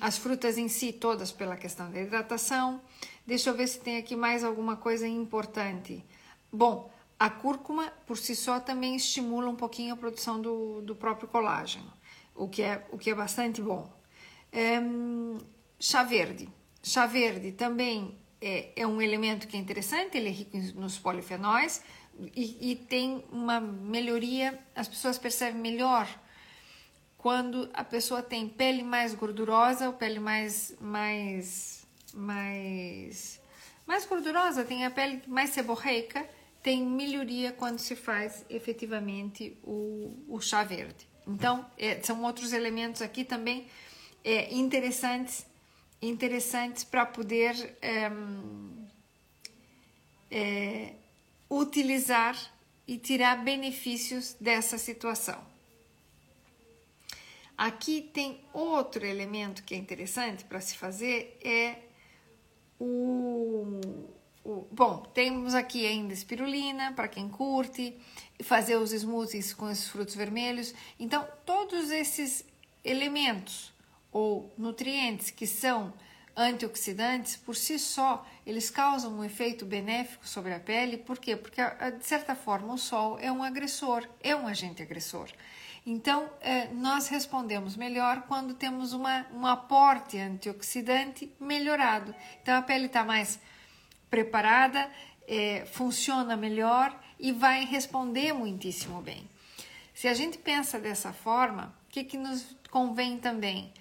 [0.00, 2.80] as frutas em si, todas pela questão da hidratação.
[3.26, 6.04] Deixa eu ver se tem aqui mais alguma coisa importante.
[6.52, 11.26] Bom, a cúrcuma por si só também estimula um pouquinho a produção do, do próprio
[11.26, 11.92] colágeno,
[12.32, 13.92] o que é, o que é bastante bom.
[14.52, 14.80] É,
[15.80, 16.48] chá verde
[16.88, 21.82] Chá verde também é, é um elemento que é interessante, ele é rico nos polifenóis
[22.34, 26.08] e, e tem uma melhoria, as pessoas percebem melhor
[27.18, 33.38] quando a pessoa tem pele mais gordurosa ou pele mais mais mais
[33.86, 36.26] mais gordurosa, tem a pele mais seborreica,
[36.62, 41.06] tem melhoria quando se faz efetivamente o, o chá verde.
[41.26, 43.66] Então, é, são outros elementos aqui também
[44.24, 45.46] é, interessantes
[46.00, 47.76] interessantes para poder
[48.12, 48.86] um,
[50.30, 50.94] é,
[51.50, 52.36] utilizar
[52.86, 55.46] e tirar benefícios dessa situação.
[57.56, 61.76] Aqui tem outro elemento que é interessante para se fazer é
[62.78, 63.80] o,
[64.44, 67.98] o, bom, temos aqui ainda espirulina para quem curte,
[68.44, 70.72] fazer os smoothies com esses frutos vermelhos.
[71.00, 72.44] Então, todos esses
[72.84, 73.72] elementos
[74.12, 75.92] ou nutrientes que são
[76.36, 80.96] antioxidantes, por si só, eles causam um efeito benéfico sobre a pele.
[80.96, 81.36] Por quê?
[81.36, 81.60] Porque,
[81.98, 85.28] de certa forma, o sol é um agressor, é um agente agressor.
[85.84, 92.14] Então, é, nós respondemos melhor quando temos uma, um aporte antioxidante melhorado.
[92.40, 93.40] Então, a pele está mais
[94.08, 94.88] preparada,
[95.26, 99.28] é, funciona melhor e vai responder muitíssimo bem.
[99.92, 103.72] Se a gente pensa dessa forma, o que, que nos convém também?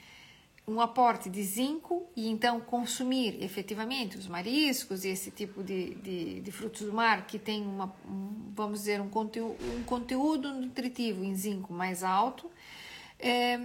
[0.70, 6.42] Um aporte de zinco e então consumir efetivamente os mariscos e esse tipo de, de,
[6.42, 11.24] de frutos do mar que tem uma, um, vamos dizer, um conteúdo, um conteúdo nutritivo
[11.24, 12.52] em zinco mais alto
[13.18, 13.58] é,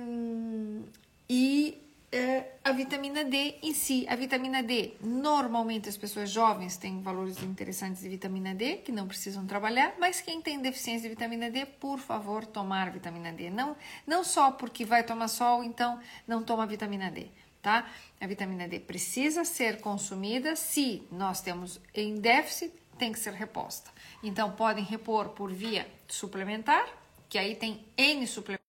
[1.29, 1.82] e
[2.12, 4.07] é, a vitamina D em si.
[4.07, 9.09] A vitamina D, normalmente as pessoas jovens têm valores interessantes de vitamina D, que não
[9.09, 13.48] precisam trabalhar, mas quem tem deficiência de vitamina D, por favor, tomar vitamina D.
[13.48, 13.75] Não,
[14.07, 15.98] não só porque vai tomar sol, então
[16.29, 17.29] não toma vitamina D,
[17.62, 17.90] tá?
[18.20, 23.90] A vitamina D precisa ser consumida se nós temos em déficit, tem que ser reposta.
[24.22, 26.87] Então, podem repor por via suplementar,
[27.29, 28.62] que aí tem N suplementos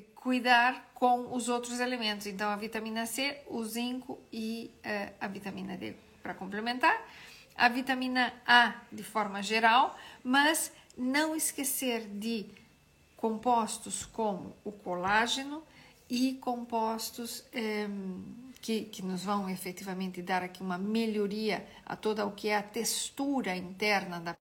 [0.00, 2.26] cuidar com os outros elementos.
[2.26, 6.96] Então, a vitamina C, o zinco e uh, a vitamina D para complementar,
[7.56, 12.46] a vitamina A de forma geral, mas não esquecer de
[13.16, 15.62] compostos como o colágeno
[16.08, 17.88] e compostos eh,
[18.60, 22.62] que, que nos vão efetivamente dar aqui uma melhoria a toda o que é a
[22.62, 24.36] textura interna da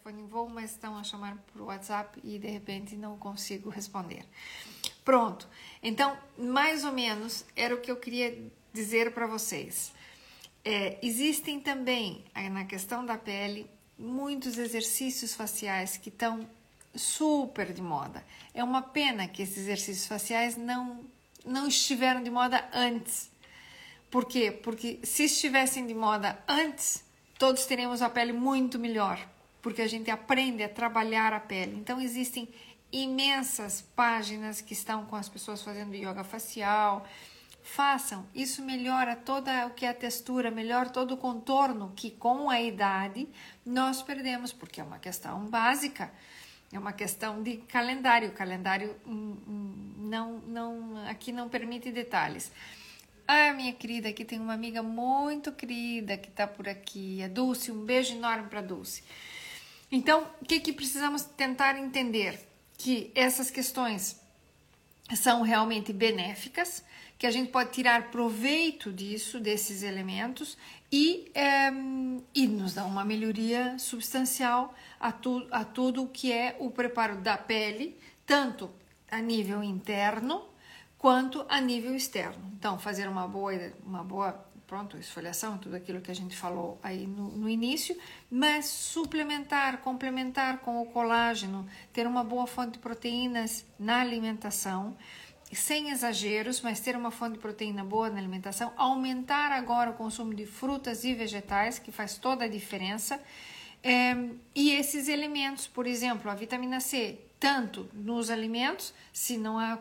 [0.00, 4.24] telefone voo, mas estão a chamar por WhatsApp e de repente não consigo responder.
[5.04, 5.46] Pronto.
[5.82, 9.92] Então, mais ou menos era o que eu queria dizer para vocês.
[10.64, 16.48] É, existem também, na questão da pele, muitos exercícios faciais que estão
[16.94, 18.24] super de moda.
[18.54, 21.04] É uma pena que esses exercícios faciais não,
[21.44, 23.30] não estiveram de moda antes.
[24.10, 24.50] Por quê?
[24.50, 27.04] Porque se estivessem de moda antes,
[27.38, 29.18] todos teríamos a pele muito melhor
[29.62, 31.76] porque a gente aprende a trabalhar a pele.
[31.76, 32.48] Então existem
[32.92, 37.06] imensas páginas que estão com as pessoas fazendo yoga facial.
[37.62, 42.48] Façam, isso melhora toda o que é a textura, melhora todo o contorno que com
[42.48, 43.28] a idade
[43.64, 46.10] nós perdemos, porque é uma questão básica,
[46.72, 48.30] é uma questão de calendário.
[48.30, 52.50] O calendário hum, hum, não, não, aqui não permite detalhes.
[53.28, 57.70] Ah, minha querida, aqui tem uma amiga muito querida que está por aqui, a Dulce.
[57.70, 59.04] Um beijo enorme para Dulce.
[59.90, 62.38] Então, o que, que precisamos tentar entender?
[62.78, 64.20] Que essas questões
[65.16, 66.84] são realmente benéficas,
[67.18, 70.56] que a gente pode tirar proveito disso, desses elementos,
[70.90, 71.70] e, é,
[72.34, 77.36] e nos dá uma melhoria substancial a, tu, a tudo que é o preparo da
[77.36, 78.70] pele, tanto
[79.10, 80.48] a nível interno
[80.96, 82.52] quanto a nível externo.
[82.56, 83.52] Então, fazer uma boa,
[83.84, 87.98] uma boa pronto, esfoliação, tudo aquilo que a gente falou aí no, no, início,
[88.30, 94.96] mas suplementar, complementar com o colágeno, ter uma boa fonte de proteínas na alimentação,
[95.52, 100.32] sem exageros, mas ter uma fonte de proteína boa na alimentação, aumentar agora o consumo
[100.32, 103.20] de frutas e vegetais, que faz toda a diferença,
[103.82, 104.16] é,
[104.54, 109.80] e esses elementos, por exemplo, a vitamina C, tanto nos alimentos, se não há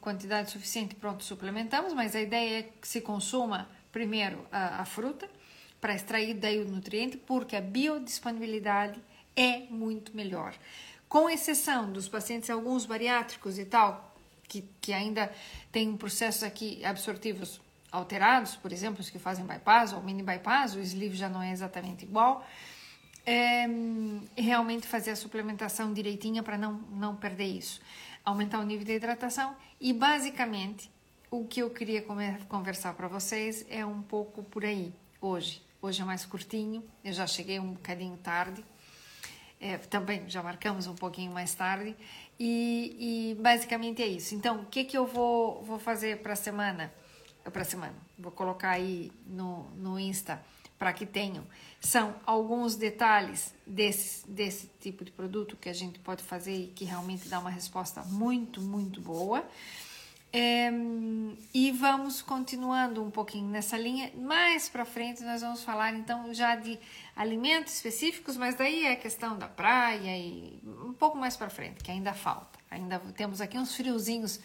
[0.00, 5.28] quantidade suficiente, pronto, suplementamos, mas a ideia é que se consuma primeiro a, a fruta
[5.80, 9.00] para extrair daí o nutriente, porque a biodisponibilidade
[9.36, 10.54] é muito melhor.
[11.08, 14.14] Com exceção dos pacientes, alguns bariátricos e tal,
[14.48, 15.32] que, que ainda
[15.70, 20.80] têm processos aqui absortivos alterados, por exemplo, os que fazem bypass ou mini bypass, o
[20.80, 22.46] sleeve já não é exatamente igual,
[23.24, 23.66] é,
[24.36, 27.80] realmente fazer a suplementação direitinha para não, não perder isso.
[28.24, 30.90] Aumentar o nível de hidratação e, basicamente,
[31.30, 32.02] o que eu queria
[32.48, 35.62] conversar para vocês é um pouco por aí, hoje.
[35.80, 38.64] Hoje é mais curtinho, eu já cheguei um bocadinho tarde,
[39.60, 41.94] é, também já marcamos um pouquinho mais tarde,
[42.38, 44.34] e, e, basicamente é isso.
[44.34, 46.92] Então, o que, que eu vou, vou fazer para a semana?
[47.52, 50.42] Para semana, vou colocar aí no, no Insta
[50.78, 51.44] para que tenham.
[51.80, 56.84] São alguns detalhes desse, desse tipo de produto que a gente pode fazer e que
[56.84, 59.44] realmente dá uma resposta muito, muito boa.
[60.32, 64.12] E vamos continuando um pouquinho nessa linha.
[64.14, 66.78] Mais para frente nós vamos falar então já de
[67.16, 71.90] alimentos específicos, mas daí é questão da praia e um pouco mais para frente, que
[71.90, 72.58] ainda falta.
[72.70, 74.40] Ainda temos aqui uns friozinhos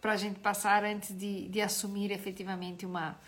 [0.00, 3.18] para a gente passar antes de, de assumir efetivamente uma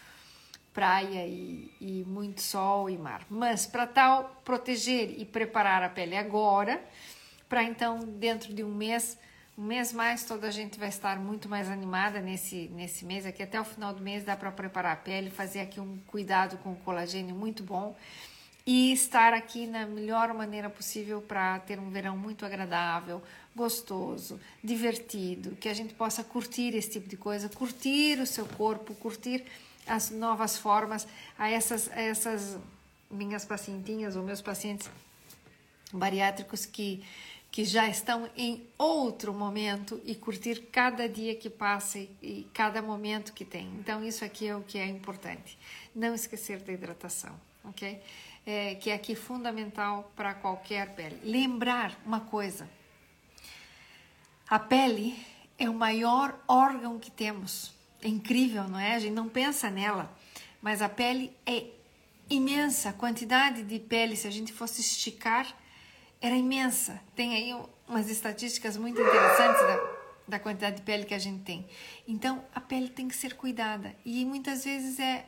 [0.73, 3.27] praia e, e muito sol e mar.
[3.29, 6.83] Mas para tal, proteger e preparar a pele agora,
[7.49, 9.19] para então dentro de um mês
[9.61, 13.27] um mês mais toda a gente vai estar muito mais animada nesse, nesse mês.
[13.27, 16.57] Aqui até o final do mês dá para preparar a pele, fazer aqui um cuidado
[16.59, 17.94] com o colagênio muito bom
[18.66, 23.23] e estar aqui na melhor maneira possível para ter um verão muito agradável,
[23.55, 28.94] gostoso, divertido, que a gente possa curtir esse tipo de coisa, curtir o seu corpo,
[28.94, 29.44] curtir
[29.87, 31.07] as novas formas,
[31.39, 32.57] a essas, a essas
[33.11, 34.89] minhas pacientinhas ou meus pacientes
[35.93, 37.05] bariátricos que
[37.51, 43.32] que já estão em outro momento e curtir cada dia que passa e cada momento
[43.32, 43.66] que tem.
[43.78, 45.59] Então, isso aqui é o que é importante.
[45.94, 48.01] Não esquecer da hidratação, ok?
[48.46, 51.18] É, que é aqui fundamental para qualquer pele.
[51.24, 52.70] Lembrar uma coisa:
[54.48, 55.16] a pele
[55.59, 57.72] é o maior órgão que temos.
[58.01, 58.94] É incrível, não é?
[58.94, 60.11] A gente não pensa nela,
[60.62, 61.66] mas a pele é
[62.30, 62.90] imensa.
[62.90, 65.46] A quantidade de pele, se a gente fosse esticar,
[66.21, 67.01] era imensa.
[67.14, 69.91] Tem aí umas estatísticas muito interessantes da,
[70.29, 71.66] da quantidade de pele que a gente tem.
[72.07, 73.95] Então, a pele tem que ser cuidada.
[74.05, 75.27] E muitas vezes é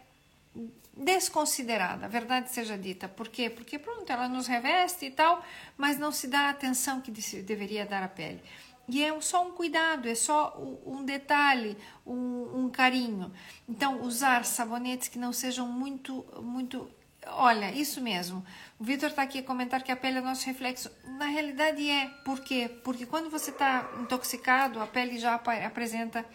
[0.94, 3.08] desconsiderada, verdade seja dita.
[3.08, 3.48] Por quê?
[3.48, 5.42] Porque pronto, ela nos reveste e tal,
[5.76, 8.42] mas não se dá a atenção que deveria dar à pele.
[8.88, 11.76] E é só um cuidado, é só um detalhe,
[12.06, 13.32] um, um carinho.
[13.68, 16.90] Então, usar sabonetes que não sejam muito, muito
[17.26, 18.44] Olha, isso mesmo.
[18.78, 20.90] O Vitor está aqui a comentar que a pele é nosso reflexo.
[21.18, 22.08] Na realidade é.
[22.24, 22.68] Por quê?
[22.82, 26.26] Porque quando você está intoxicado, a pele já apresenta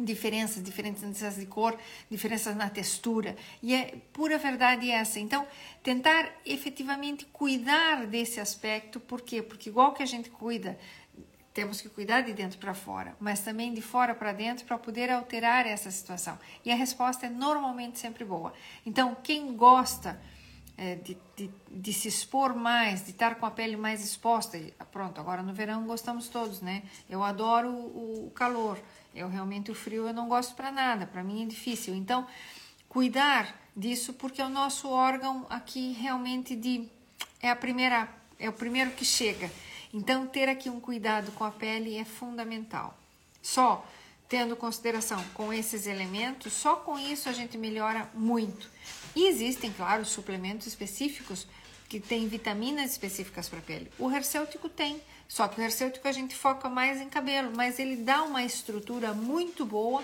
[0.00, 1.78] diferenças, diferenças de cor,
[2.10, 3.36] diferenças na textura.
[3.62, 5.20] E é pura verdade essa.
[5.20, 5.46] Então,
[5.82, 9.40] tentar efetivamente cuidar desse aspecto, por quê?
[9.42, 10.76] Porque igual que a gente cuida,
[11.54, 15.08] temos que cuidar de dentro para fora, mas também de fora para dentro para poder
[15.08, 16.36] alterar essa situação.
[16.64, 18.52] E a resposta é normalmente sempre boa.
[18.84, 20.20] Então, quem gosta
[20.76, 25.20] é, de, de, de, se expor mais, de estar com a pele mais exposta, pronto,
[25.20, 26.82] agora no verão gostamos todos, né?
[27.08, 28.76] Eu adoro o, o calor,
[29.14, 31.94] eu realmente o frio eu não gosto para nada, para mim é difícil.
[31.94, 32.26] Então,
[32.88, 36.88] cuidar disso porque é o nosso órgão aqui realmente de
[37.40, 38.08] é a primeira
[38.40, 39.48] é o primeiro que chega.
[39.94, 42.98] Então ter aqui um cuidado com a pele é fundamental.
[43.40, 43.86] Só
[44.28, 48.68] tendo consideração com esses elementos, só com isso a gente melhora muito.
[49.14, 51.46] E existem, claro, suplementos específicos
[51.88, 53.88] que têm vitaminas específicas para a pele.
[53.96, 57.94] O hercêutico tem, só que o hercêutico a gente foca mais em cabelo, mas ele
[57.94, 60.02] dá uma estrutura muito boa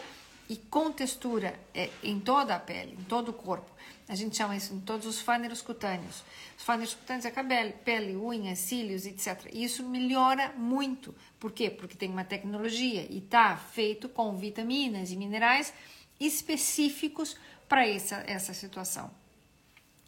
[0.48, 3.68] e com textura é, em toda a pele, em todo o corpo.
[4.10, 6.24] A gente chama isso em todos os fâneros cutâneos.
[6.58, 9.48] Os fâneros cutâneos é cabelo, pele, unhas, cílios, etc.
[9.52, 11.14] E isso melhora muito.
[11.38, 11.70] Por quê?
[11.70, 15.72] Porque tem uma tecnologia e está feito com vitaminas e minerais
[16.18, 17.36] específicos
[17.68, 19.12] para essa, essa situação.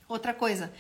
[0.09, 0.75] Outra coisa,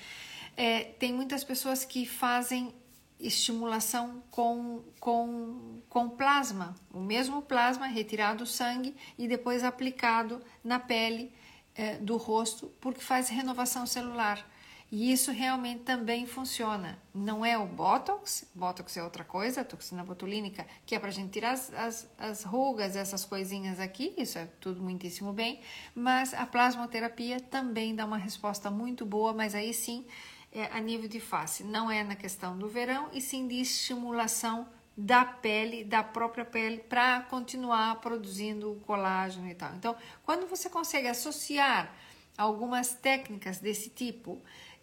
[0.56, 2.74] é, tem muitas pessoas que fazem
[3.20, 10.80] estimulação com, com, com plasma, o mesmo plasma retirado do sangue e depois aplicado na
[10.80, 11.32] pele
[11.74, 14.46] é, do rosto, porque faz renovação celular.
[14.90, 16.98] E isso realmente também funciona.
[17.14, 21.30] Não é o Botox, Botox é outra coisa, toxina botulínica, que é para a gente
[21.30, 25.62] tirar as, as, as, rugas, essas coisinhas aqui, isso é tudo muitíssimo bem,
[25.94, 30.04] mas a plasmoterapia também dá uma resposta muito boa, mas aí sim
[30.52, 34.68] é a nível de face, não é na questão do verão, e sim de estimulação
[34.96, 39.74] da pele, da própria pele, para continuar produzindo o colágeno e tal.
[39.74, 41.94] Então, quando você consegue associar
[42.36, 44.40] algumas técnicas desse tipo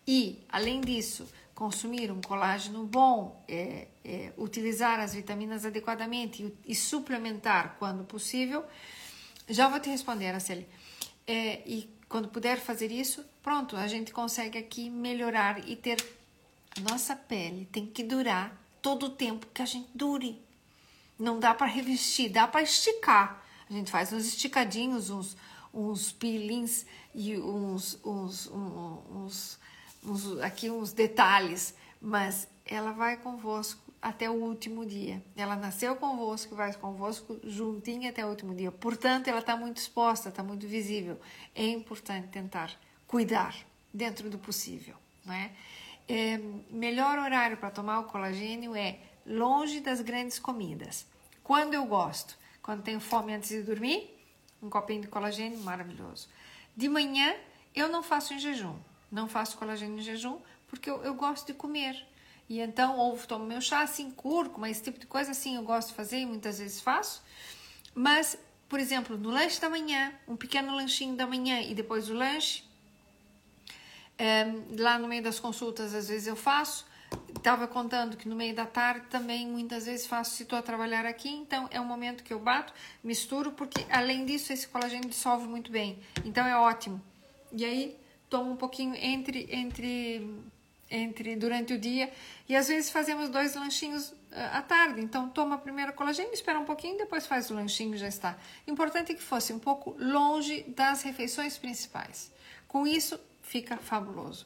[0.08, 6.76] e, além disso, consumir um colágeno bom, é, é, utilizar as vitaminas adequadamente e, e,
[6.76, 8.64] suplementar quando possível,
[9.48, 10.68] já vou te responder, Araceli.
[11.28, 16.04] É, e quando puder fazer isso, pronto, a gente consegue aqui melhorar e ter
[16.82, 20.42] nossa pele tem que durar todo o tempo que a gente dure.
[21.18, 23.44] Não dá para revestir, dá para esticar.
[23.70, 25.38] A gente faz uns esticadinhos, uns,
[25.74, 29.60] uns peelings e uns, uns, uns,
[30.04, 35.22] uns, aqui uns detalhes, mas ela vai convosco até o último dia.
[35.36, 38.72] Ela nasceu convosco vai convosco juntinha até o último dia.
[38.72, 41.20] Portanto, ela está muito exposta, está muito visível.
[41.54, 42.72] É importante tentar
[43.08, 43.56] cuidar
[43.94, 45.52] dentro do possível, não é?
[46.10, 46.40] É
[46.72, 51.06] melhor horário para tomar o colagênio é longe das grandes comidas.
[51.44, 52.36] Quando eu gosto?
[52.64, 54.10] Quando tenho fome antes de dormir,
[54.62, 56.28] um copinho de colagênio maravilhoso.
[56.76, 57.36] De manhã,
[57.76, 58.76] eu não faço em jejum.
[59.12, 62.06] Não faço colagênio em jejum porque eu, eu gosto de comer.
[62.48, 65.90] E então, ou tomo meu chá assim, cúrcuma, esse tipo de coisa assim, eu gosto
[65.90, 67.24] de fazer e muitas vezes faço.
[67.94, 68.38] Mas,
[68.68, 72.64] por exemplo, no lanche da manhã, um pequeno lanchinho da manhã e depois o lanche,
[74.20, 76.86] um, lá no meio das consultas, às vezes eu faço.
[77.36, 81.06] Estava contando que no meio da tarde também muitas vezes faço se estou a trabalhar
[81.06, 82.72] aqui, então é um momento que eu bato,
[83.04, 87.02] misturo, porque além disso esse colagênio dissolve muito bem, então é ótimo.
[87.52, 87.98] E aí
[88.30, 90.30] tomo um pouquinho entre entre
[90.92, 92.12] entre durante o dia
[92.48, 94.16] e às vezes fazemos dois lanchinhos uh,
[94.54, 95.02] à tarde.
[95.02, 98.38] Então toma primeiro colagênio, espera um pouquinho, depois faz o lanchinho já está.
[98.68, 102.32] Importante que fosse um pouco longe das refeições principais.
[102.68, 103.20] Com isso
[103.50, 104.46] fica fabuloso.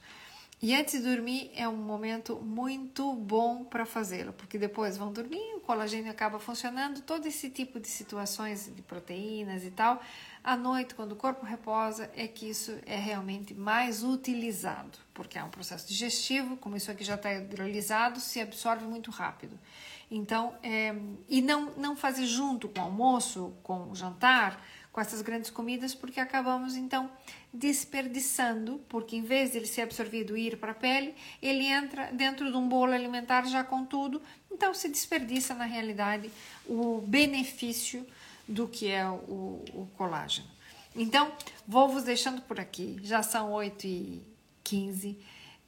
[0.61, 5.55] E antes de dormir é um momento muito bom para fazê-lo, porque depois vão dormir,
[5.55, 10.01] o colagênio acaba funcionando, todo esse tipo de situações de proteínas e tal.
[10.41, 15.43] À noite, quando o corpo reposa, é que isso é realmente mais utilizado, porque é
[15.43, 19.59] um processo digestivo, como isso aqui já está hidrolisado, se absorve muito rápido.
[20.09, 20.95] Então, é,
[21.27, 25.93] e não, não fazer junto com o almoço, com o jantar, com essas grandes comidas,
[25.93, 27.09] porque acabamos então
[27.53, 32.11] desperdiçando, porque em vez de ele ser absorvido e ir para a pele, ele entra
[32.11, 36.31] dentro de um bolo alimentar já com tudo, então se desperdiça na realidade
[36.65, 38.05] o benefício
[38.47, 40.47] do que é o, o colágeno.
[40.95, 41.31] Então,
[41.67, 42.97] vou vos deixando por aqui.
[43.03, 44.23] Já são 8 e
[44.63, 45.17] 15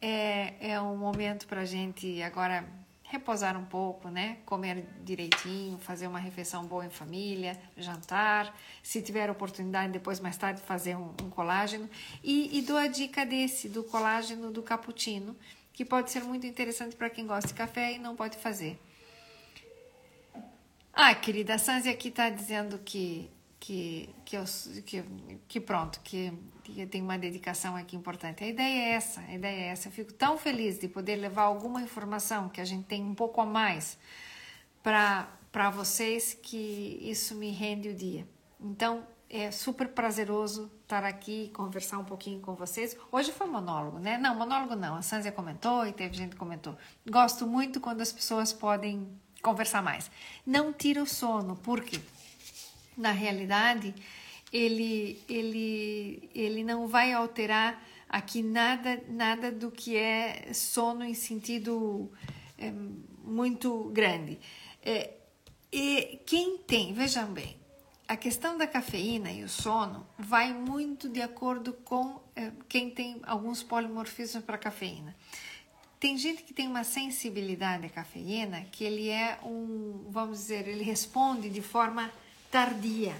[0.01, 2.65] É, é um momento para a gente agora
[3.07, 4.37] reposar um pouco, né?
[4.45, 8.55] Comer direitinho, fazer uma refeição boa em família, jantar.
[8.81, 11.89] Se tiver oportunidade, depois mais tarde fazer um, um colágeno.
[12.23, 15.35] E, e dou a dica desse, do colágeno do cappuccino,
[15.71, 18.79] que pode ser muito interessante para quem gosta de café e não pode fazer.
[20.91, 23.29] Ah, querida, a Sanzi aqui está dizendo que
[23.65, 24.43] que, que, eu,
[24.85, 25.03] que,
[25.47, 26.31] que pronto, que,
[26.63, 28.43] que tem uma dedicação aqui importante.
[28.43, 29.87] A ideia é essa, a ideia é essa.
[29.87, 33.41] Eu fico tão feliz de poder levar alguma informação que a gente tem um pouco
[33.41, 33.97] a mais
[34.83, 38.27] para vocês que isso me rende o dia.
[38.61, 42.95] Então, é super prazeroso estar aqui e conversar um pouquinho com vocês.
[43.11, 44.15] Hoje foi monólogo, né?
[44.19, 44.95] Não, monólogo não.
[44.95, 46.77] A Sanzia comentou e teve gente que comentou.
[47.09, 49.09] Gosto muito quando as pessoas podem
[49.41, 50.11] conversar mais.
[50.45, 51.99] Não tira o sono, por quê?
[52.97, 53.93] Na realidade,
[54.51, 62.11] ele, ele, ele não vai alterar aqui nada, nada do que é sono em sentido
[62.57, 62.71] é,
[63.23, 64.39] muito grande.
[64.81, 65.11] É,
[65.71, 67.57] e quem tem, vejam bem,
[68.07, 73.19] a questão da cafeína e o sono vai muito de acordo com é, quem tem
[73.23, 75.15] alguns polimorfismos para cafeína.
[75.99, 80.83] Tem gente que tem uma sensibilidade à cafeína que ele é um, vamos dizer, ele
[80.83, 82.11] responde de forma
[82.55, 83.13] tardia,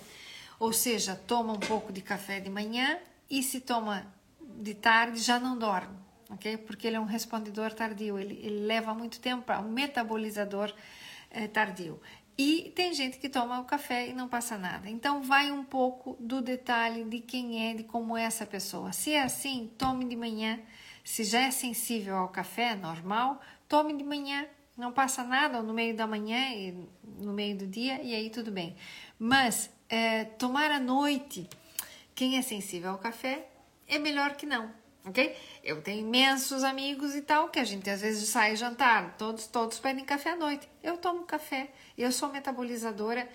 [0.58, 2.98] ou seja, toma um pouco de café de manhã
[3.30, 4.08] e se toma
[4.40, 5.98] de tarde já não dorme,
[6.30, 6.56] ok?
[6.56, 10.74] Porque ele é um respondedor tardio, ele, ele leva muito tempo para um metabolizador
[11.32, 12.00] eh, tardio.
[12.38, 14.90] E tem gente que toma o café e não passa nada.
[14.90, 18.94] Então vai um pouco do detalhe de quem é, de como é essa pessoa.
[18.94, 20.62] Se é assim, tome de manhã.
[21.04, 24.48] Se já é sensível ao café, normal, tome de manhã.
[24.78, 28.52] Não passa nada, no meio da manhã e no meio do dia, e aí tudo
[28.52, 28.76] bem.
[29.18, 31.50] Mas é, tomar à noite,
[32.14, 33.48] quem é sensível ao café,
[33.88, 34.72] é melhor que não,
[35.06, 35.36] ok?
[35.64, 39.80] Eu tenho imensos amigos e tal, que a gente às vezes sai jantar, todos, todos
[39.80, 40.68] pedem café à noite.
[40.84, 43.30] Eu tomo café, eu sou metabolizadora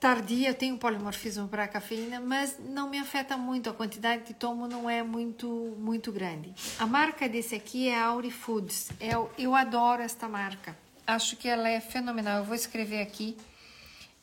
[0.00, 4.34] tardia, eu tenho polimorfismo para a cafeína, mas não me afeta muito, a quantidade que
[4.34, 6.54] tomo não é muito muito grande.
[6.78, 10.76] A marca desse aqui é Auri Foods, eu, eu adoro esta marca,
[11.06, 13.36] acho que ela é fenomenal, eu vou escrever aqui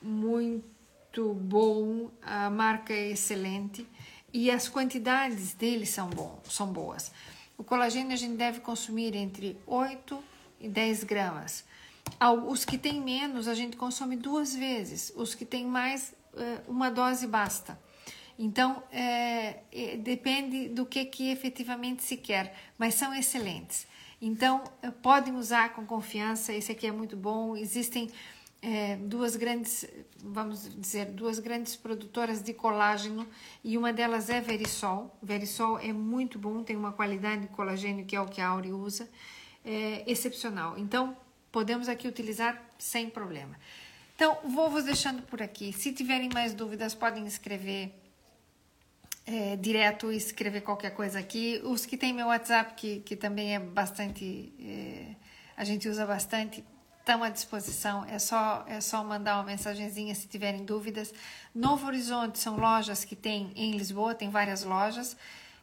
[0.01, 0.80] muito
[1.19, 2.09] bom.
[2.21, 3.85] A marca é excelente
[4.33, 7.11] e as quantidades deles são, bom, são boas.
[7.57, 10.23] O colagênio a gente deve consumir entre 8
[10.59, 11.65] e 10 gramas.
[12.47, 16.89] Os que têm menos a gente consome duas vezes, os que têm mais eh, uma
[16.89, 17.79] dose basta.
[18.39, 19.59] Então, é,
[19.99, 23.85] depende do que, que efetivamente se quer, mas são excelentes.
[24.19, 24.63] Então,
[25.03, 27.55] podem usar com confiança, esse aqui é muito bom.
[27.55, 28.09] Existem
[28.61, 29.85] é, duas grandes,
[30.17, 33.27] vamos dizer, duas grandes produtoras de colágeno
[33.63, 35.17] e uma delas é Verisol.
[35.21, 38.71] Verisol é muito bom, tem uma qualidade de colagênio que é o que a Auri
[38.71, 39.09] usa,
[39.65, 40.77] é excepcional.
[40.77, 41.17] Então,
[41.51, 43.57] podemos aqui utilizar sem problema.
[44.15, 45.73] Então, vou vos deixando por aqui.
[45.73, 47.91] Se tiverem mais dúvidas, podem escrever
[49.25, 51.59] é, direto, escrever qualquer coisa aqui.
[51.63, 55.15] Os que têm meu WhatsApp, que, que também é bastante, é,
[55.57, 56.63] a gente usa bastante,
[57.01, 58.05] estão à disposição.
[58.05, 61.13] É só, é só mandar uma mensagenzinha se tiverem dúvidas.
[61.53, 65.17] Novo Horizonte são lojas que tem em Lisboa, tem várias lojas.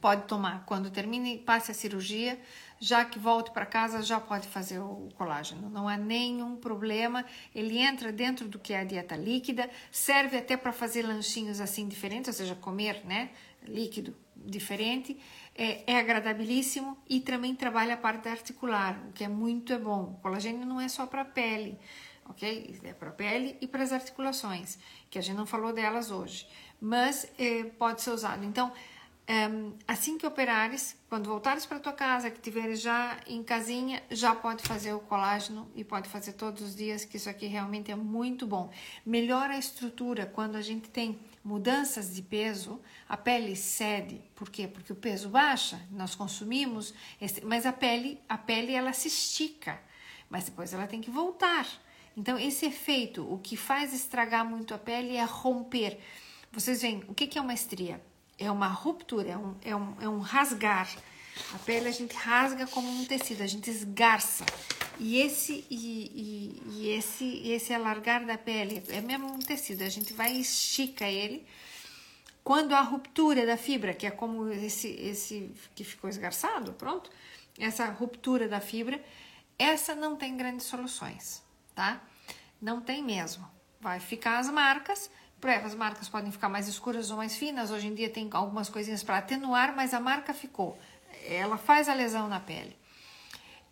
[0.00, 2.38] pode tomar quando termine, passe a cirurgia,
[2.78, 5.70] já que volte para casa, já pode fazer o colágeno.
[5.70, 7.24] Não há nenhum problema.
[7.54, 11.88] Ele entra dentro do que é a dieta líquida, serve até para fazer lanchinhos assim
[11.88, 13.30] diferentes, ou seja, comer, né,
[13.66, 15.18] líquido diferente.
[15.54, 20.16] É, é agradabilíssimo e também trabalha a parte articular, o que é muito bom.
[20.18, 21.78] O colagênio não é só para a pele,
[22.28, 22.78] ok?
[22.84, 26.46] É para a pele e para as articulações, que a gente não falou delas hoje,
[26.78, 28.44] mas é, pode ser usado.
[28.44, 28.70] Então,
[29.88, 34.62] assim que operares, quando voltares para tua casa, que estiveres já em casinha, já pode
[34.62, 38.46] fazer o colágeno e pode fazer todos os dias, que isso aqui realmente é muito
[38.46, 38.70] bom.
[39.04, 44.22] Melhora a estrutura quando a gente tem mudanças de peso, a pele cede.
[44.34, 44.68] Por quê?
[44.68, 46.94] Porque o peso baixa, nós consumimos,
[47.42, 49.80] mas a pele, a pele ela se estica,
[50.30, 51.66] mas depois ela tem que voltar.
[52.16, 55.98] Então esse efeito, o que faz estragar muito a pele é romper.
[56.52, 58.00] Vocês veem, o que é uma estria?
[58.38, 60.88] É uma ruptura, é um, é um, é um rasgar.
[61.54, 64.44] A pele a gente rasga como um tecido, a gente esgarça.
[64.98, 69.88] E esse e, e, e esse esse alargar da pele é mesmo um tecido, a
[69.88, 71.46] gente vai e estica ele.
[72.42, 77.10] Quando a ruptura da fibra, que é como esse esse que ficou esgarçado, pronto,
[77.58, 79.02] essa ruptura da fibra,
[79.58, 81.42] essa não tem grandes soluções,
[81.74, 82.02] tá?
[82.60, 83.46] Não tem mesmo.
[83.80, 85.10] Vai ficar as marcas,
[85.64, 87.70] as marcas podem ficar mais escuras ou mais finas.
[87.70, 90.78] Hoje em dia tem algumas coisinhas para atenuar, mas a marca ficou.
[91.24, 92.76] Ela faz a lesão na pele.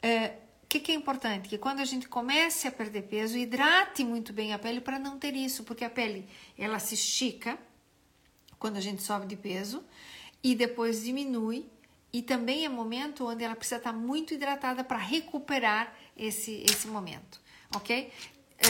[0.02, 0.38] O é,
[0.68, 1.48] que, que é importante?
[1.48, 5.18] Que quando a gente comece a perder peso, hidrate muito bem a pele para não
[5.18, 7.58] ter isso, porque a pele ela se estica
[8.58, 9.84] quando a gente sobe de peso
[10.42, 11.66] e depois diminui.
[12.12, 17.40] E também é momento onde ela precisa estar muito hidratada para recuperar esse, esse momento,
[17.74, 18.12] ok?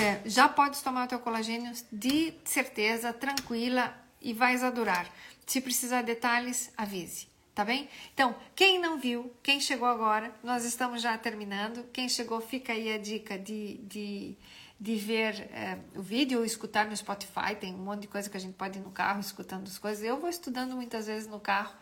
[0.01, 5.09] É, já podes tomar o teu colagênio de certeza, tranquila e vais adorar.
[5.47, 7.89] Se precisar de detalhes, avise, tá bem?
[8.13, 11.85] Então, quem não viu, quem chegou agora, nós estamos já terminando.
[11.93, 14.35] Quem chegou, fica aí a dica de, de,
[14.81, 17.55] de ver é, o vídeo ou escutar no Spotify.
[17.59, 20.03] Tem um monte de coisa que a gente pode ir no carro escutando as coisas.
[20.03, 21.75] Eu vou estudando muitas vezes no carro,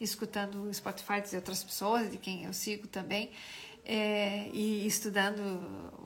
[0.00, 3.30] escutando o Spotify de outras pessoas, de quem eu sigo também,
[3.84, 5.99] é, e estudando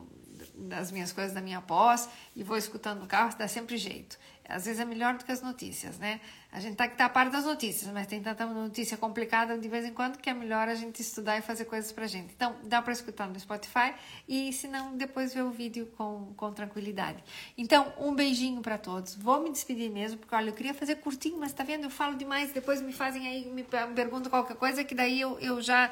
[0.54, 4.18] das minhas coisas da minha pós e vou escutando no carro, dá sempre jeito.
[4.46, 6.20] Às vezes é melhor do que as notícias, né?
[6.52, 9.68] A gente tá que tá a par das notícias, mas tem tanta notícia complicada de
[9.68, 12.34] vez em quando que é melhor a gente estudar e fazer coisas pra gente.
[12.34, 13.94] Então, dá para escutar no Spotify
[14.28, 17.24] e se não, depois ver o vídeo com, com tranquilidade.
[17.56, 19.14] Então, um beijinho para todos.
[19.14, 21.84] Vou me despedir mesmo, porque olha, eu queria fazer curtinho, mas tá vendo?
[21.84, 25.62] Eu falo demais, depois me fazem aí, me perguntam qualquer coisa que daí eu, eu
[25.62, 25.90] já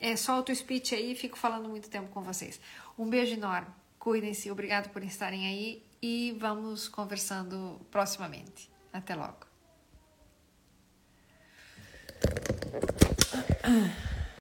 [0.00, 2.60] é, solto o speech aí e fico falando muito tempo com vocês.
[2.96, 3.81] Um beijo enorme.
[4.02, 8.68] Cuidem-se, obrigado por estarem aí e vamos conversando proximamente.
[8.92, 9.46] Até logo.